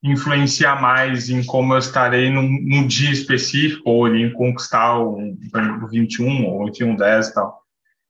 [0.04, 6.46] influencia mais em como eu estarei num, dia específico, ou em conquistar o, o 21
[6.46, 7.62] ou enfim, um 10 e tal.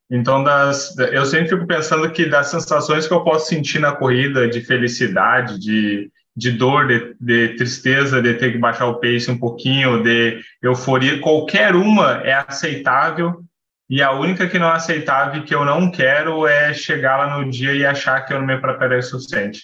[0.10, 4.48] Então, das, eu sempre fico pensando que das sensações que eu posso sentir na corrida,
[4.48, 9.38] de felicidade, de, de dor, de, de, tristeza, de ter que baixar o pace um
[9.38, 13.44] pouquinho, de euforia, qualquer uma é aceitável
[13.90, 17.38] e a única que não é aceitável e que eu não quero é chegar lá
[17.38, 19.62] no dia e achar que eu não me preparei o suficiente.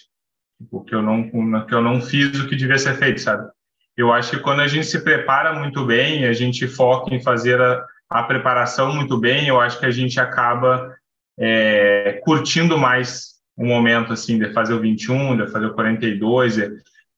[0.70, 3.48] Porque tipo, eu não, que eu não fiz o que devia ser feito, sabe?
[3.96, 7.60] Eu acho que quando a gente se prepara muito bem, a gente foca em fazer
[7.60, 10.94] a, a preparação muito bem, eu acho que a gente acaba
[11.38, 16.56] é, curtindo mais o momento, assim, de fazer o 21, de fazer o 42,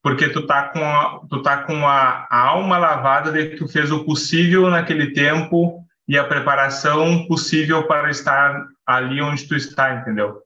[0.03, 3.91] porque tu tá com a, tu tá com a alma lavada de que tu fez
[3.91, 10.41] o possível naquele tempo e a preparação possível para estar ali onde tu está, entendeu?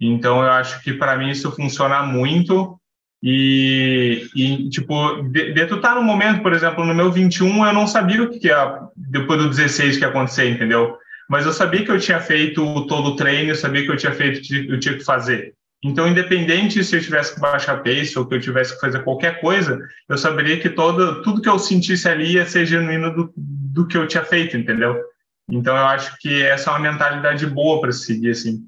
[0.00, 2.78] Então, eu acho que para mim isso funciona muito.
[3.22, 7.66] E, e tipo, de, de tu estar tá no momento, por exemplo, no meu 21,
[7.66, 10.96] eu não sabia o que, que ia, depois do 16 que ia acontecer, entendeu?
[11.28, 14.12] Mas eu sabia que eu tinha feito todo o treino, eu sabia que eu tinha
[14.12, 15.54] feito o que eu tinha que fazer.
[15.82, 19.40] Então, independente se eu tivesse que baixar pace ou que eu tivesse que fazer qualquer
[19.40, 19.78] coisa,
[20.08, 23.32] eu saberia que todo, tudo que eu sentisse ali ia ser genuíno do,
[23.76, 25.04] do que eu tinha feito, entendeu?
[25.46, 28.66] Então, eu acho que essa é uma mentalidade boa para seguir, assim.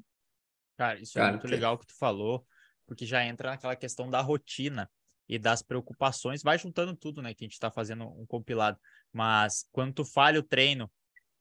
[0.77, 1.51] Cara, isso é Cara, é muito que...
[1.51, 2.45] legal que tu falou,
[2.85, 4.87] porque já entra naquela questão da rotina
[5.27, 8.79] e das preocupações, vai juntando tudo, né, que a gente está fazendo um compilado.
[9.11, 10.89] Mas quando tu falha o treino,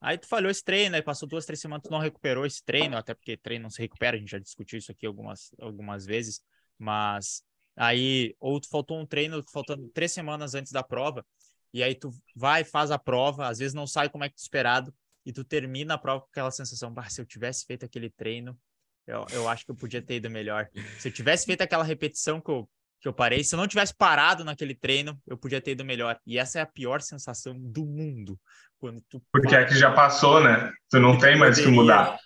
[0.00, 2.96] Aí tu falhou esse treino, aí passou duas, três semanas, tu não recuperou esse treino,
[2.96, 6.40] até porque treino não se recupera, a gente já discutiu isso aqui algumas, algumas vezes,
[6.78, 7.42] mas
[7.74, 11.26] aí, ou tu faltou um treino faltando três semanas antes da prova,
[11.72, 14.42] e aí tu vai, faz a prova, às vezes não sai como é que tu
[14.42, 14.94] esperado,
[15.24, 18.58] e tu termina a prova com aquela sensação, bah, se eu tivesse feito aquele treino,
[19.06, 20.68] eu, eu acho que eu podia ter ido melhor.
[20.98, 22.68] Se eu tivesse feito aquela repetição que eu,
[23.00, 26.18] que eu parei, se eu não tivesse parado naquele treino, eu podia ter ido melhor.
[26.26, 28.38] E essa é a pior sensação do mundo.
[28.78, 30.72] Quando tu Porque é que já passou, né?
[30.90, 32.18] Tu não tem mais que mudar.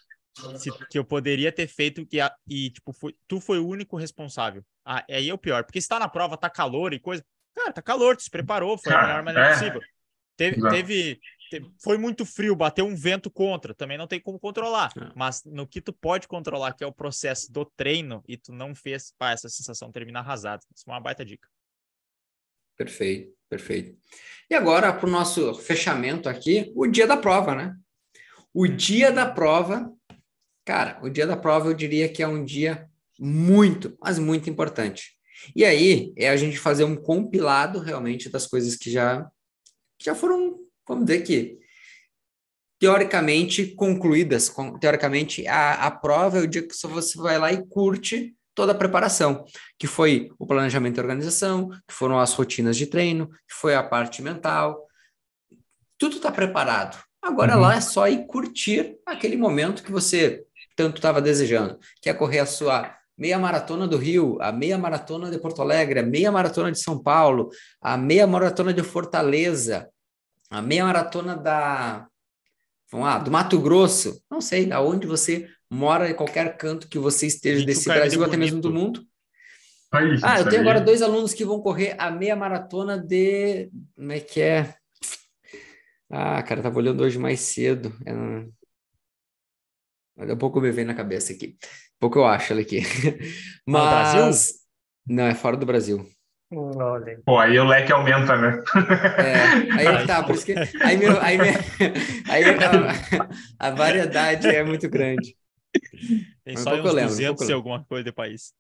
[0.57, 2.19] Se, que eu poderia ter feito que
[2.49, 4.65] e tipo foi, tu foi o único responsável.
[4.85, 7.25] Ah, aí é o pior, porque está na prova, tá calor e coisa.
[7.55, 9.53] Cara, tá calor, tu se preparou, foi Cara, a melhor maneira é.
[9.53, 9.81] possível.
[10.37, 14.93] Teve, teve, teve, foi muito frio, bateu um vento contra, também não tem como controlar.
[14.97, 15.13] É.
[15.15, 18.75] Mas no que tu pode controlar, que é o processo do treino, e tu não
[18.75, 20.63] fez, pá, essa sensação termina arrasada.
[20.75, 21.49] Isso é uma baita dica.
[22.77, 23.97] Perfeito, perfeito.
[24.51, 27.77] E agora, para o nosso fechamento aqui, o dia da prova, né?
[28.53, 29.93] O dia da prova,
[30.65, 35.17] cara, o dia da prova eu diria que é um dia muito, mas muito importante.
[35.55, 39.27] E aí é a gente fazer um compilado realmente das coisas que já,
[39.99, 41.59] que já foram, vamos dizer que,
[42.79, 44.53] teoricamente concluídas.
[44.81, 48.75] Teoricamente, a, a prova é o dia que você vai lá e curte toda a
[48.75, 49.45] preparação,
[49.79, 53.83] que foi o planejamento e organização, que foram as rotinas de treino, que foi a
[53.83, 54.87] parte mental.
[55.97, 57.01] tudo está preparado.
[57.23, 57.63] Agora uhum.
[57.63, 62.41] lá é só ir curtir aquele momento que você tanto estava desejando, que é correr
[62.41, 66.73] a sua meia maratona do Rio, a meia maratona de Porto Alegre, a meia maratona
[66.73, 67.51] de São Paulo,
[67.81, 69.89] a meia maratona de Fortaleza,
[70.51, 72.07] a meia maratona da
[72.91, 77.27] vamos lá, do Mato Grosso, não sei, aonde você mora, em qualquer canto que você
[77.27, 79.03] esteja desse Brasil, até mesmo do mundo.
[79.91, 80.69] Aí, ah, eu tenho aí.
[80.69, 83.71] agora dois alunos que vão correr a meia maratona de.
[83.95, 84.75] Como é que é?
[86.11, 87.95] Ah, cara, tava olhando hoje mais cedo.
[88.05, 88.13] É...
[90.17, 91.57] Daqui a pouco me vem na cabeça aqui.
[92.03, 92.83] Pouco eu acho ela aqui.
[93.65, 93.85] Mas.
[93.85, 94.49] No Brasil?
[95.07, 96.05] Não, é fora do Brasil.
[97.25, 98.63] Pô, aí o leque aumenta, né?
[99.17, 100.53] É, aí tá, por isso que.
[100.83, 101.47] Aí, meu, aí, meu,
[102.29, 105.35] aí a, a, variedade é muito grande.
[106.45, 108.53] Tem só um uns lembro, 200 um alguma coisa de país.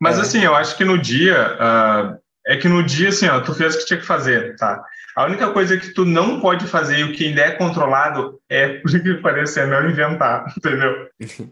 [0.00, 0.22] Mas é.
[0.22, 1.54] assim, eu acho que no dia.
[1.54, 4.82] Uh, é que no dia, assim, ó, tu fez o que tinha que fazer, tá?
[5.16, 8.68] A única coisa que tu não pode fazer e o que ainda é controlado é,
[8.80, 11.08] por que pareça, é não inventar, entendeu?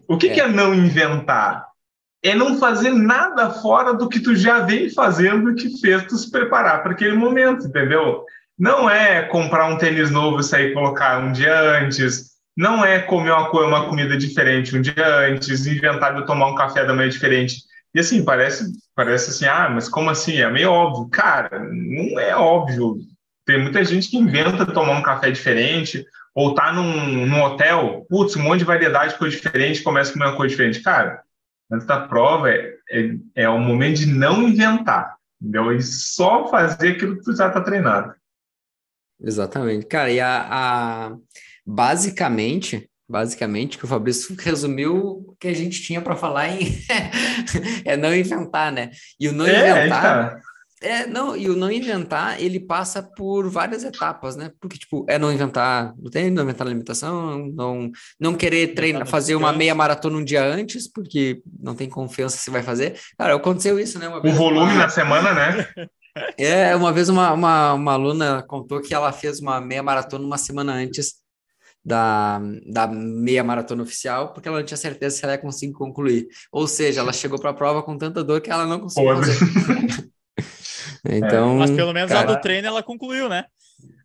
[0.07, 0.35] O que é.
[0.35, 1.67] que é não inventar?
[2.23, 6.17] É não fazer nada fora do que tu já vem fazendo e que fez tu
[6.17, 8.25] se preparar para aquele momento, entendeu?
[8.59, 13.33] Não é comprar um tênis novo e sair colocar um dia antes, não é comer
[13.33, 17.57] uma, uma comida diferente um dia antes, inventar de tomar um café da manhã diferente.
[17.95, 20.39] E assim, parece, parece assim, ah, mas como assim?
[20.39, 21.09] É meio óbvio.
[21.11, 22.99] Cara, não é óbvio.
[23.47, 28.35] Tem muita gente que inventa tomar um café diferente, ou tá num, num hotel, putz,
[28.37, 30.83] um monte de variedade de coisa diferente, começa a comer uma coisa diferente.
[30.83, 31.23] Cara,
[31.71, 35.73] antes da prova é, é, é o momento de não inventar, entendeu?
[35.73, 38.15] E só fazer aquilo que tu já tá treinado.
[39.21, 39.87] Exatamente.
[39.87, 41.17] Cara, e a, a...
[41.65, 46.79] basicamente, basicamente, que o Fabrício resumiu o que a gente tinha para falar em
[47.85, 48.91] é não inventar, né?
[49.21, 50.41] E o não é, inventar
[50.85, 54.51] é, não, e o não inventar, ele passa por várias etapas, né?
[54.61, 59.35] Porque, tipo, é não inventar, não tem, não inventar limitação, não, não querer treinar, fazer
[59.35, 62.99] uma meia maratona um dia antes, porque não tem confiança se vai fazer.
[63.19, 64.09] Cara, aconteceu isso, né?
[64.09, 64.83] o volume uma...
[64.83, 65.67] na semana, né?
[66.39, 70.39] É, uma vez uma, uma, uma aluna contou que ela fez uma meia maratona uma
[70.39, 71.15] semana antes
[71.85, 76.29] da, da meia maratona oficial, porque ela não tinha certeza se ela ia conseguir concluir.
[76.53, 79.39] Ou seja, ela chegou para a prova com tanta dor que ela não conseguiu fazer.
[81.05, 82.31] Então, Mas pelo menos cara...
[82.31, 83.45] a do treino ela concluiu, né?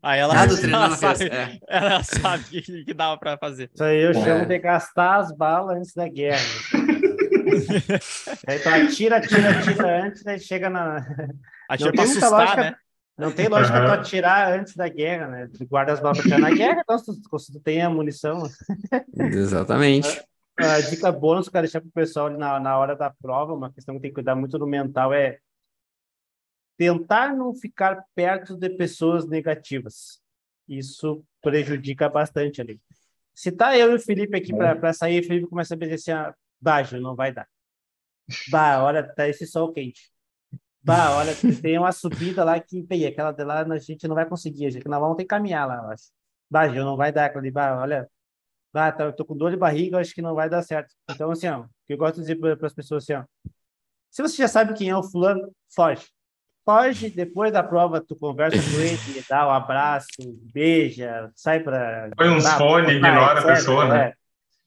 [0.01, 1.59] Aí ela, do treino ela, ela sabe, fez, é.
[1.67, 3.69] ela sabe que, que dava para fazer.
[3.73, 4.45] Isso aí eu chamo é.
[4.45, 6.41] de gastar as balas antes da guerra.
[8.63, 11.05] tu atira, atira, atira antes, aí chega na.
[11.69, 12.75] Atira pra assustar, lógica, né?
[13.17, 13.85] Não tem lógica uhum.
[13.85, 15.49] tu atirar antes da guerra, né?
[15.57, 18.43] Tu guarda as balas na guerra, então se tu, tu tem a munição.
[19.17, 20.21] Exatamente.
[20.57, 23.53] A, a dica bônus que eu quero deixar pro pessoal na, na hora da prova,
[23.53, 25.39] uma questão que tem que cuidar muito do mental é
[26.79, 30.21] tentar não ficar perto de pessoas negativas.
[30.65, 32.79] Isso prejudica bastante ali.
[33.35, 36.11] Se tá eu e o Felipe aqui para sair, o Felipe começa a dizer assim,
[36.11, 37.49] ah, baixo, não vai dar.
[38.49, 40.09] Bah, olha, tá esse sol quente.
[40.81, 44.25] Bah, olha, tem uma subida lá que, bem, aquela de lá a gente não vai
[44.25, 46.05] conseguir, a gente nós vamos ter que caminhar lá, eu acho.
[46.49, 48.09] Bah, não vai dar aquela ali, bah, olha,
[48.71, 50.95] bah, tá, eu tô com dor de barriga, acho que não vai dar certo.
[51.11, 53.25] Então, assim, ó, o que eu gosto de dizer para as pessoas assim, ó,
[54.09, 56.07] se você já sabe quem é o fulano, foge
[56.69, 60.07] foge, depois da prova tu conversa com ele, dá um abraço,
[60.53, 62.11] beija, sai para...
[62.15, 64.13] Põe uns fone, ignora a pessoa, né?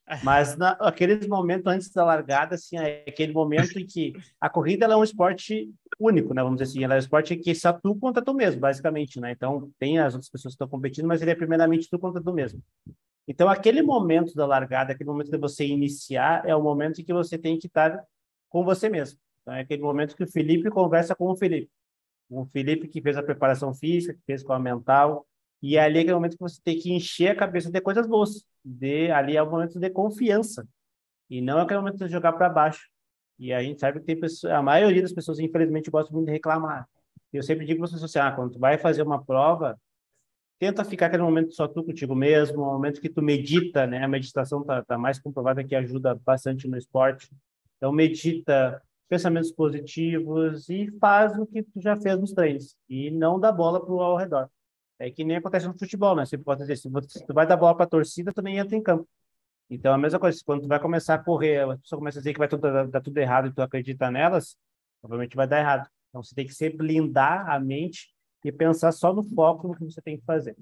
[0.09, 0.19] É.
[0.25, 4.87] Mas na, aqueles momentos antes da largada, assim, é aquele momento em que a corrida
[4.87, 6.43] é um esporte único, né?
[6.43, 9.31] Vamos dizer assim, ela é um esporte que só tu contra tu mesmo, basicamente, né?
[9.31, 12.33] Então, tem as outras pessoas que estão competindo, mas ele é primeiramente tu contra tu
[12.33, 12.61] mesmo.
[13.29, 17.13] Então, aquele momento da largada, aquele momento de você iniciar, é o momento em que
[17.13, 18.03] você tem que estar
[18.51, 19.19] com você mesmo.
[19.43, 21.71] Então, é aquele momento que o Felipe conversa com o Felipe
[22.41, 25.27] o Felipe que fez a preparação física, que fez com a mental,
[25.63, 28.45] e ali é aquele momento que você tem que encher a cabeça de coisas boas.
[28.65, 30.67] De, ali é o momento de confiança.
[31.31, 32.89] E não é aquele momento de jogar para baixo.
[33.39, 36.33] E a gente sabe que tem pessoas, a maioria das pessoas, infelizmente, gosta muito de
[36.33, 36.89] reclamar.
[37.33, 39.79] Eu sempre digo para as pessoas assim, ah, quando tu vai fazer uma prova,
[40.59, 44.05] tenta ficar aquele momento só tu contigo mesmo, um momento que tu medita, né?
[44.05, 47.29] A meditação tá, tá mais comprovada que ajuda bastante no esporte.
[47.77, 48.81] Então, medita,
[49.13, 53.79] pensamentos positivos e faz o que tu já fez nos treinos e não dá bola
[53.79, 54.49] para o ao redor.
[54.99, 56.25] É que nem acontece no futebol, né?
[56.25, 56.89] Você pode dizer, se
[57.27, 59.07] tu vai dar bola para a torcida, também entra em campo.
[59.69, 62.33] Então, a mesma coisa, quando tu vai começar a correr, a pessoa começa a dizer
[62.33, 64.57] que vai tudo, dar tudo errado e tu acredita nelas,
[65.03, 65.91] provavelmente vai dar errado.
[66.09, 68.09] Então, você tem que se blindar a mente
[68.43, 70.57] e pensar só no foco no que você tem que fazer.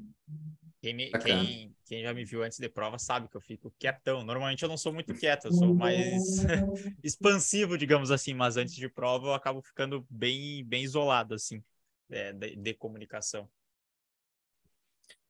[0.80, 4.24] Quem, me, quem, quem, já me viu antes de prova sabe que eu fico quietão.
[4.24, 6.38] Normalmente eu não sou muito quieto, eu sou mais
[7.04, 11.62] expansivo, digamos assim, mas antes de prova eu acabo ficando bem, bem isolado, assim,
[12.10, 13.46] é, de, de, comunicação.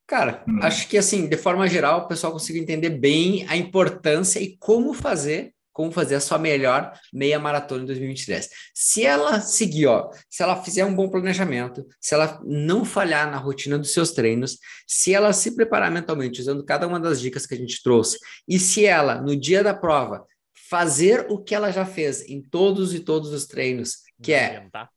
[0.07, 0.61] Cara, hum.
[0.63, 4.95] acho que assim, de forma geral, o pessoal conseguiu entender bem a importância e como
[4.95, 8.49] fazer, como fazer a sua melhor meia maratona em 2023.
[8.75, 13.37] Se ela seguir, ó, se ela fizer um bom planejamento, se ela não falhar na
[13.37, 17.55] rotina dos seus treinos, se ela se preparar mentalmente usando cada uma das dicas que
[17.55, 18.19] a gente trouxe,
[18.49, 20.25] e se ela, no dia da prova,
[20.69, 24.91] fazer o que ela já fez em todos e todos os treinos, que é inventar.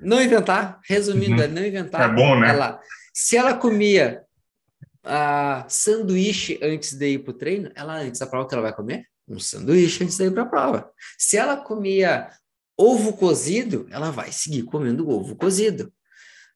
[0.00, 1.42] não inventar, resumindo, uhum.
[1.42, 2.10] é não inventar.
[2.10, 2.50] É bom, né?
[2.50, 2.80] Ela,
[3.12, 4.22] se ela comia
[5.02, 8.72] a sanduíche antes de ir para o treino, ela antes da prova que ela vai
[8.72, 9.06] comer?
[9.28, 10.90] Um sanduíche antes de ir para a prova.
[11.18, 12.30] Se ela comia
[12.76, 15.92] ovo cozido, ela vai seguir comendo ovo cozido.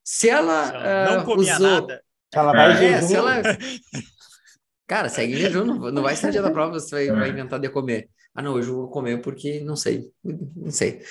[0.03, 1.67] Se ela, se ela não uh, comia usou...
[1.67, 2.03] nada,
[2.33, 3.41] ela vai é, se ela...
[4.87, 7.59] Cara, segue em jejum, não, não vai ser dia da prova, você vai, vai inventar
[7.59, 8.09] de comer.
[8.33, 11.01] Ah, não, hoje eu vou comer porque não sei, não sei.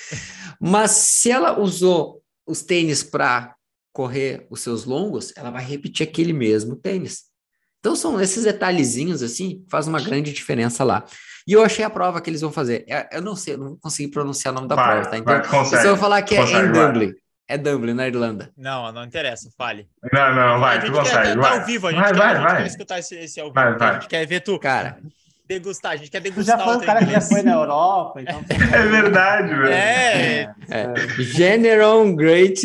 [0.59, 3.55] Mas se ela usou os tênis para
[3.93, 7.25] correr os seus longos, ela vai repetir aquele mesmo tênis.
[7.79, 11.05] Então são esses detalhezinhos assim, faz uma grande diferença lá.
[11.47, 12.85] E eu achei a prova que eles vão fazer.
[12.87, 15.17] É, eu não sei, eu não consegui pronunciar o nome da vai, prova, tá?
[15.17, 17.13] Então, consegue, eu vou falar que consegue, é em Dublin.
[17.47, 18.49] É Dublin, na Irlanda.
[18.57, 19.87] Não, não interessa, fale.
[20.13, 21.37] Não, não, vai, tu consegue.
[21.37, 21.59] Vai.
[21.59, 22.57] ao vivo, a gente, vai, quer, vai, a gente vai.
[22.57, 23.55] quer escutar esse, esse ao vivo.
[23.55, 23.89] Vai, vai.
[23.89, 24.57] A gente quer ver tu.
[24.59, 24.97] Cara,
[25.47, 26.57] degustar, a gente quer degustar.
[26.57, 28.41] Tu já foi um cara que já foi na Europa, então.
[28.49, 29.67] é verdade, velho.
[29.67, 30.55] É.
[30.69, 30.93] é.
[31.19, 32.61] General Great.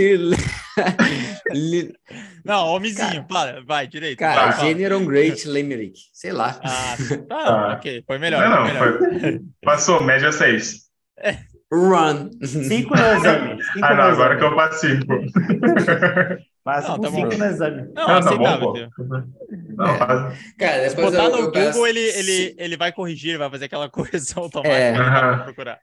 [2.46, 4.18] Não, homenzinho, para, vai, direito.
[4.18, 6.58] Cara, vai, General Great Limerick, sei lá.
[6.62, 6.96] Ah,
[7.28, 7.72] tá, ah.
[7.74, 8.48] ok, foi melhor.
[8.48, 9.20] Não, foi melhor.
[9.20, 9.40] Foi...
[9.62, 10.86] Passou, média 6.
[11.18, 11.38] É.
[11.72, 12.30] Run.
[12.44, 13.62] Cinco no exame.
[13.64, 15.06] Cinco ah, não, agora que eu passo cinco.
[16.62, 17.36] Passa não, tá cinco bom.
[17.36, 17.92] no exame.
[17.94, 18.74] Não, não tá bom,
[19.76, 19.98] Não, é.
[19.98, 20.54] faz...
[20.58, 21.86] Cara, Se botar eu, no eu Google, peço...
[21.86, 24.92] ele, ele, ele vai corrigir, ele vai fazer aquela correção automática é.
[24.92, 25.44] Uhum.
[25.44, 25.78] procurar.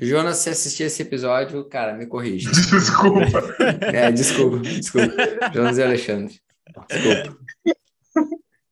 [0.00, 2.50] Jonas, se assistir esse episódio, cara, me corrige.
[2.52, 3.20] Desculpa.
[3.80, 5.14] É, desculpa, desculpa.
[5.54, 6.34] Jonas e Alexandre.
[6.90, 7.38] Desculpa.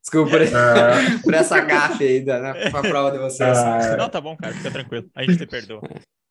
[0.03, 1.23] Desculpa por, uh...
[1.23, 3.59] por essa gafe aí da, na, na prova de vocês.
[3.59, 3.97] Uh...
[3.97, 5.07] Não, tá bom, cara, fica tranquilo.
[5.15, 5.81] A gente te perdoa.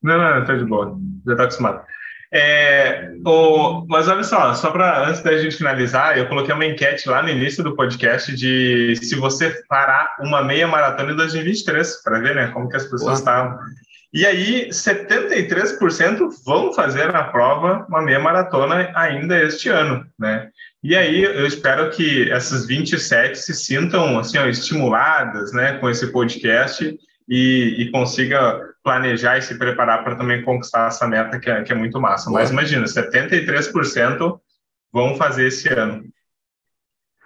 [0.02, 0.96] Não, não, tá de boa.
[1.26, 1.84] Já tá acostumado.
[2.36, 7.08] É, o, mas olha só, só para antes da gente finalizar, eu coloquei uma enquete
[7.08, 12.20] lá no início do podcast de se você fará uma meia maratona em 2023, para
[12.20, 13.56] ver né, como que as pessoas estavam.
[14.14, 20.52] E aí, 73% vão fazer a prova uma meia maratona ainda este ano, né?
[20.84, 26.12] E aí, eu espero que essas 27 se sintam assim, ó, estimuladas, né, com esse
[26.12, 26.96] podcast
[27.28, 31.72] e, e consiga planejar e se preparar para também conquistar essa meta que é, que
[31.72, 32.30] é muito massa.
[32.30, 32.40] Boa.
[32.40, 34.40] Mas imagina, 73%
[34.92, 36.04] vão fazer esse ano.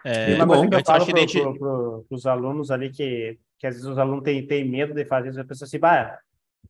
[0.06, 1.42] É, uma coisa que eu falo para gente...
[1.42, 5.30] pro, os alunos ali que, que às vezes os alunos têm, têm medo de fazer
[5.30, 6.18] isso, a pessoa assim, bah,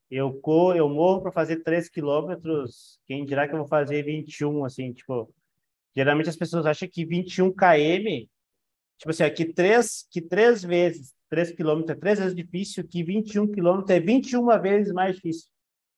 [0.09, 4.65] eu, co, eu morro para fazer 3 quilômetros, quem dirá que eu vou fazer 21,
[4.65, 5.33] assim, tipo,
[5.95, 8.27] geralmente as pessoas acham que 21 km,
[8.97, 13.51] tipo assim, que três, que três vezes 3 quilômetros é três vezes difícil, que 21
[13.51, 15.49] quilômetros é 21 vezes mais difícil.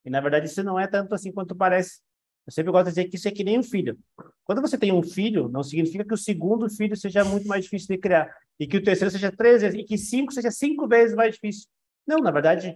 [0.06, 2.00] E, na verdade, isso não é tanto assim quanto parece.
[2.48, 3.98] Eu sempre gosto de dizer que isso é que nem um filho.
[4.44, 7.96] Quando você tem um filho, não significa que o segundo filho seja muito mais difícil
[7.96, 8.34] de criar.
[8.60, 11.68] E que o terceiro seja três vezes, e que cinco seja cinco vezes mais difícil.
[12.08, 12.76] Não, na verdade,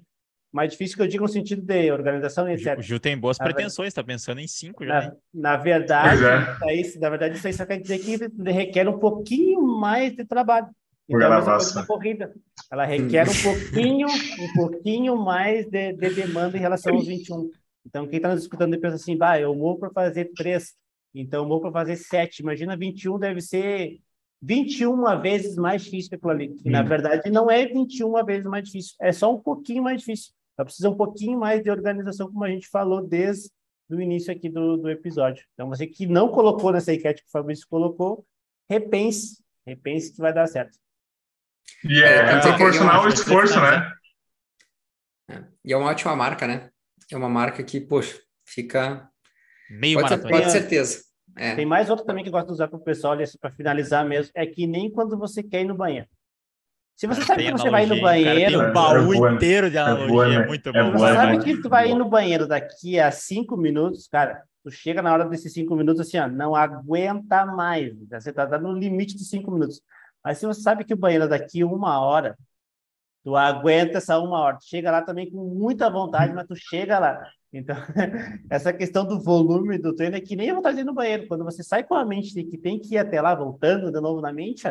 [0.53, 2.77] mais difícil que eu digo no sentido de organização etc.
[2.77, 5.01] O Gil tem boas na pretensões, está pensando em cinco já.
[5.33, 6.21] Na, na verdade,
[6.63, 6.75] é.
[6.75, 8.17] isso, na verdade, isso aí só quer dizer que
[8.51, 10.67] requer um pouquinho mais de trabalho.
[11.09, 12.33] Então, a mesma corrida.
[12.71, 17.49] Ela requer um pouquinho, um pouquinho mais de, de demanda em relação aos 21.
[17.85, 20.73] Então, quem está nos escutando pensa assim, bah, eu morro para fazer três,
[21.13, 22.41] então eu morro para fazer sete.
[22.41, 23.97] Imagina 21 deve ser
[24.41, 26.55] 21 vezes mais difícil que aquilo ali.
[26.63, 30.31] E, na verdade, não é 21 vezes mais difícil, é só um pouquinho mais difícil.
[30.55, 33.49] Só precisa um pouquinho mais de organização, como a gente falou desde
[33.89, 35.45] o início aqui do, do episódio.
[35.53, 38.25] Então, você que não colocou nessa enquete que o Fabrício colocou,
[38.69, 40.77] repense, repense que vai dar certo.
[41.83, 43.91] E é, é proporcional ao esforço, né?
[45.29, 45.43] É.
[45.65, 46.69] E é uma ótima marca, né?
[47.11, 49.09] É uma marca que, poxa, fica.
[49.69, 51.03] Meio pode, ser, pode certeza.
[51.37, 51.55] É.
[51.55, 54.31] Tem mais outro também que eu gosto de usar para o pessoal, para finalizar mesmo,
[54.35, 56.07] é que nem quando você quer ir no banheiro.
[56.95, 58.51] Se você sabe que você vai ir no banheiro.
[58.51, 60.91] tem um baú é inteiro de analogia, é, boa, muito bom.
[60.91, 64.43] você sabe que tu vai ir no banheiro daqui a cinco minutos, cara.
[64.63, 67.93] Tu chega na hora desses cinco minutos assim, ó, não aguenta mais.
[68.09, 69.81] Você tá, tá no limite de cinco minutos.
[70.23, 72.37] Mas se você sabe que o banheiro é daqui uma hora,
[73.23, 74.57] tu aguenta essa uma hora.
[74.57, 77.27] Tu chega lá também com muita vontade, mas tu chega lá.
[77.51, 77.75] Então,
[78.49, 81.27] essa questão do volume do treino é que nem a vontade de ir no banheiro.
[81.27, 83.99] Quando você sai com a mente de que tem que ir até lá, voltando de
[83.99, 84.63] novo na mente,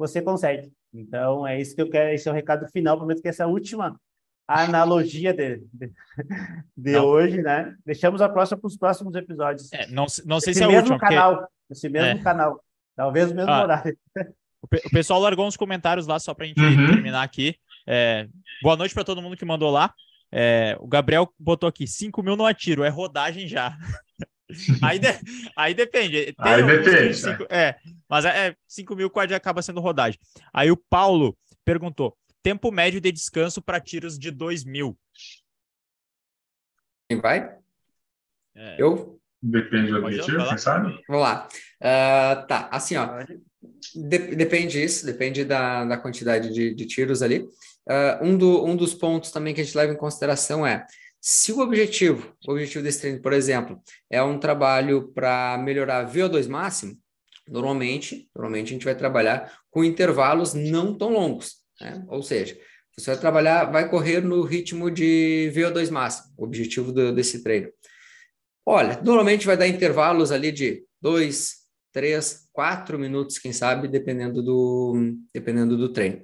[0.00, 0.72] você consegue.
[0.92, 4.00] Então, é isso que eu quero, esse é o recado final, prometo que essa última
[4.48, 5.92] analogia de, de,
[6.76, 7.76] de hoje, né?
[7.84, 9.70] Deixamos a próxima para os próximos episódios.
[9.72, 10.98] É, não, não sei se é o último.
[10.98, 11.52] Canal, porque...
[11.70, 12.22] Esse mesmo é.
[12.22, 12.60] canal.
[12.96, 13.96] Talvez o mesmo ah, horário.
[14.62, 16.86] O, pe o pessoal largou uns comentários lá só para a gente uhum.
[16.86, 17.54] terminar aqui.
[17.86, 18.26] É,
[18.62, 19.94] boa noite para todo mundo que mandou lá.
[20.32, 23.76] É, o Gabriel botou aqui: 5 mil no atiro, é rodagem já.
[24.82, 25.08] Aí, de,
[25.56, 26.32] aí depende.
[26.32, 27.14] Tem aí depende.
[27.14, 27.76] Cinco, é,
[28.08, 30.18] mas é, 5 mil quase acaba sendo rodagem.
[30.52, 34.98] Aí o Paulo perguntou: tempo médio de descanso para tiros de 2 mil.
[37.08, 37.56] Quem vai?
[38.54, 38.76] É.
[38.78, 39.20] Eu?
[39.42, 41.02] Depende do objetivo, quem sabe?
[41.08, 41.48] Vamos lá.
[41.80, 43.24] Uh, tá, assim, ó.
[43.94, 47.40] De, depende disso, depende da, da quantidade de, de tiros ali.
[47.88, 50.86] Uh, um, do, um dos pontos também que a gente leva em consideração é
[51.20, 56.48] se o objetivo, o objetivo desse treino, por exemplo, é um trabalho para melhorar VO2
[56.48, 56.96] máximo,
[57.46, 62.02] normalmente, normalmente a gente vai trabalhar com intervalos não tão longos, né?
[62.08, 62.58] Ou seja,
[62.96, 67.70] você vai trabalhar, vai correr no ritmo de VO2 máximo, o objetivo do, desse treino.
[68.64, 71.54] Olha, normalmente vai dar intervalos ali de 2,
[71.92, 76.22] 3, 4 minutos, quem sabe, dependendo do, dependendo do treino.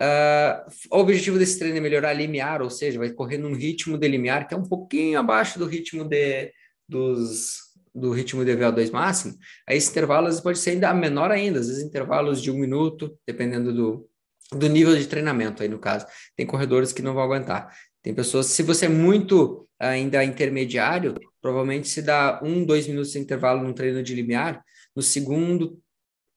[0.00, 4.08] Uh, o objetivo desse treino é melhorar limiar, ou seja, vai correr num ritmo de
[4.08, 6.52] limiar que é um pouquinho abaixo do ritmo de,
[6.88, 9.36] dos, do ritmo de VO2 máximo.
[9.68, 13.72] Aí esse intervalo pode ser ainda menor ainda, às vezes intervalos de um minuto, dependendo
[13.72, 14.08] do,
[14.52, 16.06] do nível de treinamento aí no caso.
[16.36, 17.74] Tem corredores que não vão aguentar.
[18.02, 23.18] Tem pessoas, se você é muito ainda intermediário, provavelmente se dá um, dois minutos de
[23.18, 24.62] intervalo no treino de limiar,
[24.94, 25.80] no segundo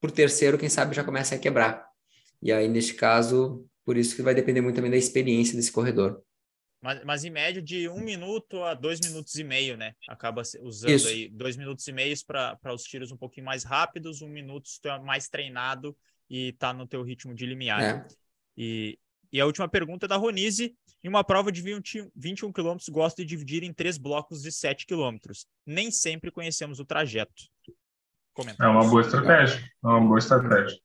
[0.00, 1.85] por terceiro, quem sabe já começa a quebrar.
[2.42, 6.22] E aí, neste caso, por isso que vai depender muito também da experiência desse corredor.
[6.82, 9.94] Mas, mas em média de um minuto a dois minutos e meio, né?
[10.08, 11.08] Acaba usando isso.
[11.08, 14.80] aí dois minutos e meio para os tiros um pouquinho mais rápidos, um minuto se
[14.80, 15.96] tu é mais treinado
[16.28, 17.82] e tá no teu ritmo de limiar.
[17.82, 18.06] É.
[18.56, 18.98] E,
[19.32, 20.76] e a última pergunta é da Ronise.
[21.02, 24.86] Em uma prova de 20, 21 km, gosto de dividir em três blocos de 7
[24.86, 25.16] km.
[25.64, 27.44] Nem sempre conhecemos o trajeto.
[28.60, 29.58] É uma boa estratégia.
[29.58, 30.78] É uma boa estratégia.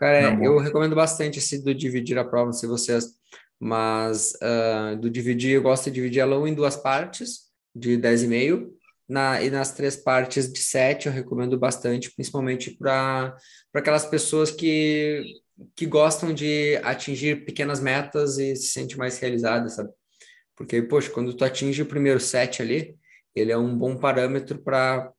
[0.00, 3.04] Cara, é, eu recomendo bastante esse do dividir a prova, se vocês,
[3.60, 8.70] mas uh, do dividir, eu gosto de dividir ela em duas partes, de 10,5,
[9.06, 13.36] na, e nas três partes de 7 eu recomendo bastante, principalmente para
[13.74, 15.22] aquelas pessoas que,
[15.76, 19.90] que gostam de atingir pequenas metas e se sente mais realizadas, sabe?
[20.56, 22.96] Porque, poxa, quando tu atinge o primeiro set ali,
[23.34, 25.12] ele é um bom parâmetro para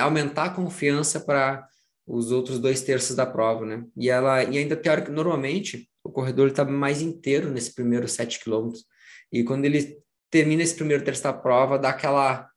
[0.00, 1.68] aumentar a confiança para
[2.06, 3.84] os outros dois terços da prova, né?
[3.96, 8.84] E ela e ainda teórica, normalmente o corredor está mais inteiro nesse primeiro 7 quilômetros.
[9.32, 9.98] E quando ele
[10.30, 12.48] termina esse primeiro terço da prova, dá aquela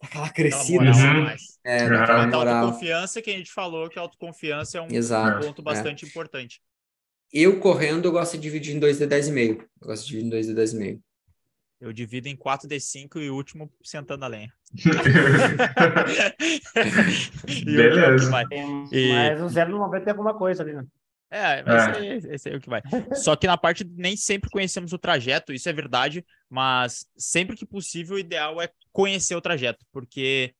[0.00, 1.46] aquela crescida, moral, assim.
[1.64, 1.90] É, uhum.
[1.90, 2.66] daquela moral.
[2.66, 6.08] autoconfiança que a gente falou que a autoconfiança é um Exato, ponto bastante é.
[6.08, 6.60] importante.
[7.32, 9.60] Eu correndo, eu gosto de dividir em 2 de 10,5.
[9.60, 11.00] Eu gosto de dividir em 2 de 10,5.
[11.80, 14.52] Eu divido em 4D5 e o último sentando a lenha.
[17.64, 18.30] Beleza.
[18.90, 19.12] E...
[19.12, 20.84] Mas o zero não vai ter alguma coisa ali, né?
[21.30, 22.16] É, mas é.
[22.16, 22.82] Esse, esse, é o que vai.
[23.14, 27.66] Só que na parte nem sempre conhecemos o trajeto, isso é verdade, mas sempre que
[27.66, 30.54] possível o ideal é conhecer o trajeto, porque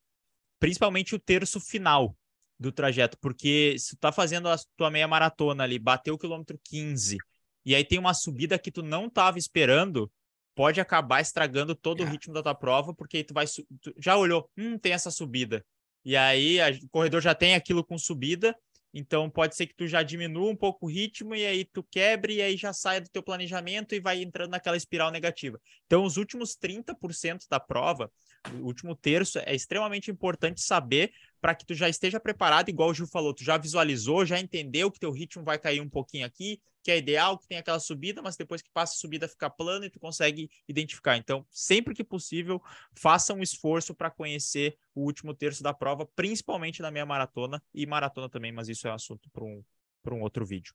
[0.61, 2.15] principalmente o terço final
[2.59, 6.61] do trajeto, porque se tu tá fazendo a tua meia maratona ali, bateu o quilômetro
[6.65, 7.17] 15,
[7.65, 10.11] e aí tem uma subida que tu não tava esperando,
[10.59, 12.05] pode acabar estragando todo é.
[12.05, 15.65] o ritmo da tua prova, porque tu vai tu já olhou, hum, tem essa subida.
[16.05, 18.57] E aí a, o corredor já tem aquilo com subida,
[18.93, 22.35] então pode ser que tu já diminua um pouco o ritmo e aí tu quebre
[22.35, 25.61] e aí já sai do teu planejamento e vai entrando naquela espiral negativa.
[25.87, 28.11] Então os últimos 30% da prova,
[28.55, 32.95] o último terço é extremamente importante saber para que tu já esteja preparado, igual o
[32.95, 36.61] Gil falou, tu já visualizou, já entendeu que teu ritmo vai cair um pouquinho aqui,
[36.89, 39.85] que é ideal, que tem aquela subida, mas depois que passa a subida fica plano
[39.85, 41.19] e tu consegue identificar.
[41.19, 42.63] Então, sempre que possível,
[42.97, 47.85] faça um esforço para conhecer o último terço da prova, principalmente na meia maratona e
[47.85, 49.63] maratona também, mas isso é assunto para um,
[50.13, 50.73] um outro vídeo.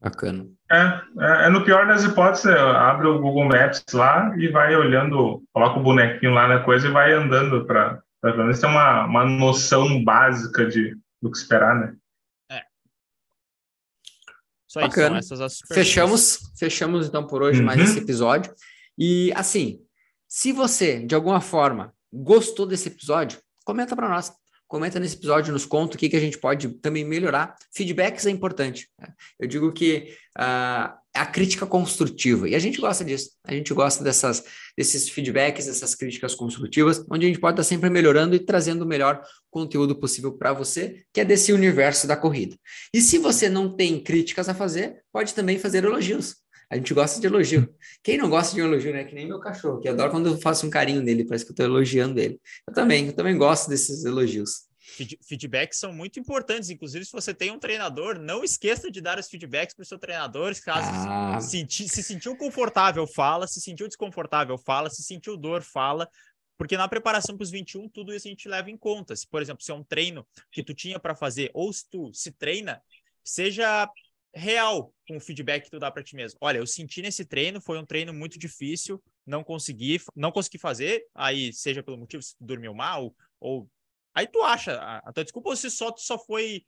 [0.00, 0.48] Bacana.
[0.72, 5.44] É, é, é, no pior das hipóteses, abre o Google Maps lá e vai olhando,
[5.52, 9.26] coloca o bonequinho lá na coisa e vai andando para pelo menos ter uma, uma
[9.26, 11.94] noção básica de, do que esperar, né?
[14.70, 15.18] Só Bacana.
[15.18, 17.66] isso, essas as fechamos, fechamos então por hoje uhum.
[17.66, 18.54] mais esse episódio.
[18.96, 19.80] E assim,
[20.28, 24.32] se você de alguma forma gostou desse episódio, comenta para nós.
[24.68, 27.56] Comenta nesse episódio, nos conta o que, que a gente pode também melhorar.
[27.74, 28.88] Feedbacks é importante.
[28.96, 29.12] Né?
[29.40, 32.48] Eu digo que uh, a crítica construtiva.
[32.48, 33.30] E a gente gosta disso.
[33.44, 34.44] A gente gosta dessas,
[34.76, 38.86] desses feedbacks, dessas críticas construtivas, onde a gente pode estar sempre melhorando e trazendo o
[38.86, 42.56] melhor conteúdo possível para você, que é desse universo da corrida.
[42.94, 46.36] E se você não tem críticas a fazer, pode também fazer elogios.
[46.70, 47.68] A gente gosta de elogio.
[48.00, 49.02] Quem não gosta de um elogio, né?
[49.02, 51.54] Que nem meu cachorro, que adora quando eu faço um carinho nele, parece que eu
[51.54, 52.40] estou elogiando ele.
[52.66, 54.69] Eu também, eu também gosto desses elogios.
[55.22, 56.70] Feedbacks são muito importantes.
[56.70, 59.98] Inclusive, se você tem um treinador, não esqueça de dar os feedbacks para o seu
[59.98, 60.54] treinador.
[60.62, 61.40] Caso ah.
[61.40, 63.46] se, se sentiu confortável, fala.
[63.46, 64.90] Se sentiu desconfortável, fala.
[64.90, 66.08] Se sentiu dor, fala.
[66.58, 69.16] Porque na preparação para os 21, tudo isso a gente leva em conta.
[69.16, 72.12] Se, por exemplo, se é um treino que tu tinha para fazer, ou se tu
[72.12, 72.82] se treina,
[73.24, 73.88] seja
[74.34, 76.38] real com o feedback que tu dá para ti mesmo.
[76.40, 81.04] Olha, eu senti nesse treino, foi um treino muito difícil, não consegui, não consegui fazer,
[81.14, 83.68] aí seja pelo motivo se tu dormiu mal ou
[84.14, 86.64] aí tu acha a, a tua desculpa ou se só tu só foi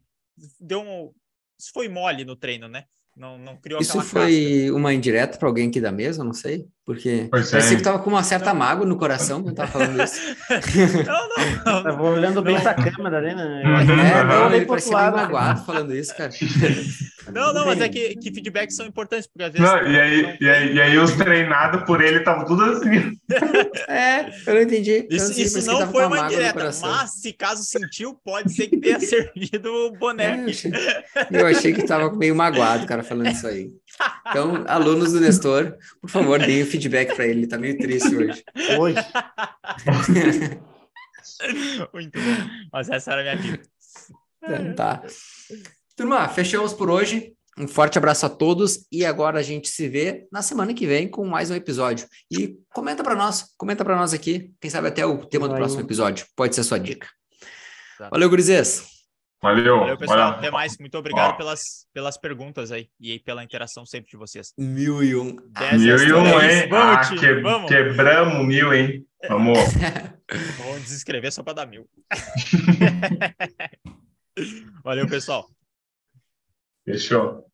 [0.61, 1.13] deu um
[1.59, 2.85] se foi mole no treino, né?
[3.17, 4.75] Não, não criou Isso foi casca.
[4.75, 7.77] uma indireta para alguém aqui da mesa, não sei, porque pois parecia é.
[7.77, 10.21] que tava com uma certa mágoa no coração quando tava falando isso.
[11.07, 11.83] não, não, não.
[11.85, 13.35] Tava olhando bem pra câmera, né?
[13.35, 15.17] Uhum, é, não, ele parecia lado.
[15.17, 16.31] magoado falando isso, cara.
[17.31, 19.67] Não, não, mas é que, que feedbacks são importantes, porque às vezes.
[19.67, 20.37] Não, e, aí, não...
[20.41, 23.17] e, aí, e aí os treinados por ele estavam tudo assim.
[23.89, 25.07] é, eu não entendi.
[25.09, 28.99] Isso, assim, isso não foi uma indireta, mas se caso sentiu, pode ser que tenha
[28.99, 30.25] servido o boné.
[30.25, 30.73] É, eu, achei,
[31.31, 33.71] eu achei que tava meio magoado, cara, falando isso aí.
[34.29, 38.15] Então, alunos do Nestor, por favor, deem o feedback para ele, ele tá meio triste
[38.15, 38.43] hoje.
[38.79, 38.97] Hoje.
[41.93, 42.51] Muito bom.
[42.73, 43.69] Mas essa era a minha dica.
[44.43, 45.03] Então, tá.
[45.97, 47.35] Turma, fechamos por hoje.
[47.59, 51.07] Um forte abraço a todos e agora a gente se vê na semana que vem
[51.07, 52.09] com mais um episódio.
[52.31, 55.83] E comenta para nós, comenta para nós aqui, quem sabe até o tema do próximo
[55.83, 56.25] episódio.
[56.35, 57.07] Pode ser a sua dica.
[58.11, 58.92] Valeu, gurizes.
[59.43, 59.81] Valeu.
[59.81, 60.19] Valeu, pessoal.
[60.19, 60.39] Valeu.
[60.39, 60.79] Até mais.
[60.79, 61.61] Muito obrigado pelas,
[61.93, 64.53] pelas perguntas aí e pela interação sempre de vocês.
[64.57, 65.37] Mil e um.
[65.79, 66.69] mil e um, hein?
[66.69, 67.69] Vamos, ah, que, vamos.
[67.69, 69.05] Quebramos mil, hein?
[69.29, 69.59] Vamos.
[70.59, 71.87] Vamos desescrever só para dar mil.
[74.83, 75.47] Valeu, pessoal.
[76.87, 77.47] Fechou.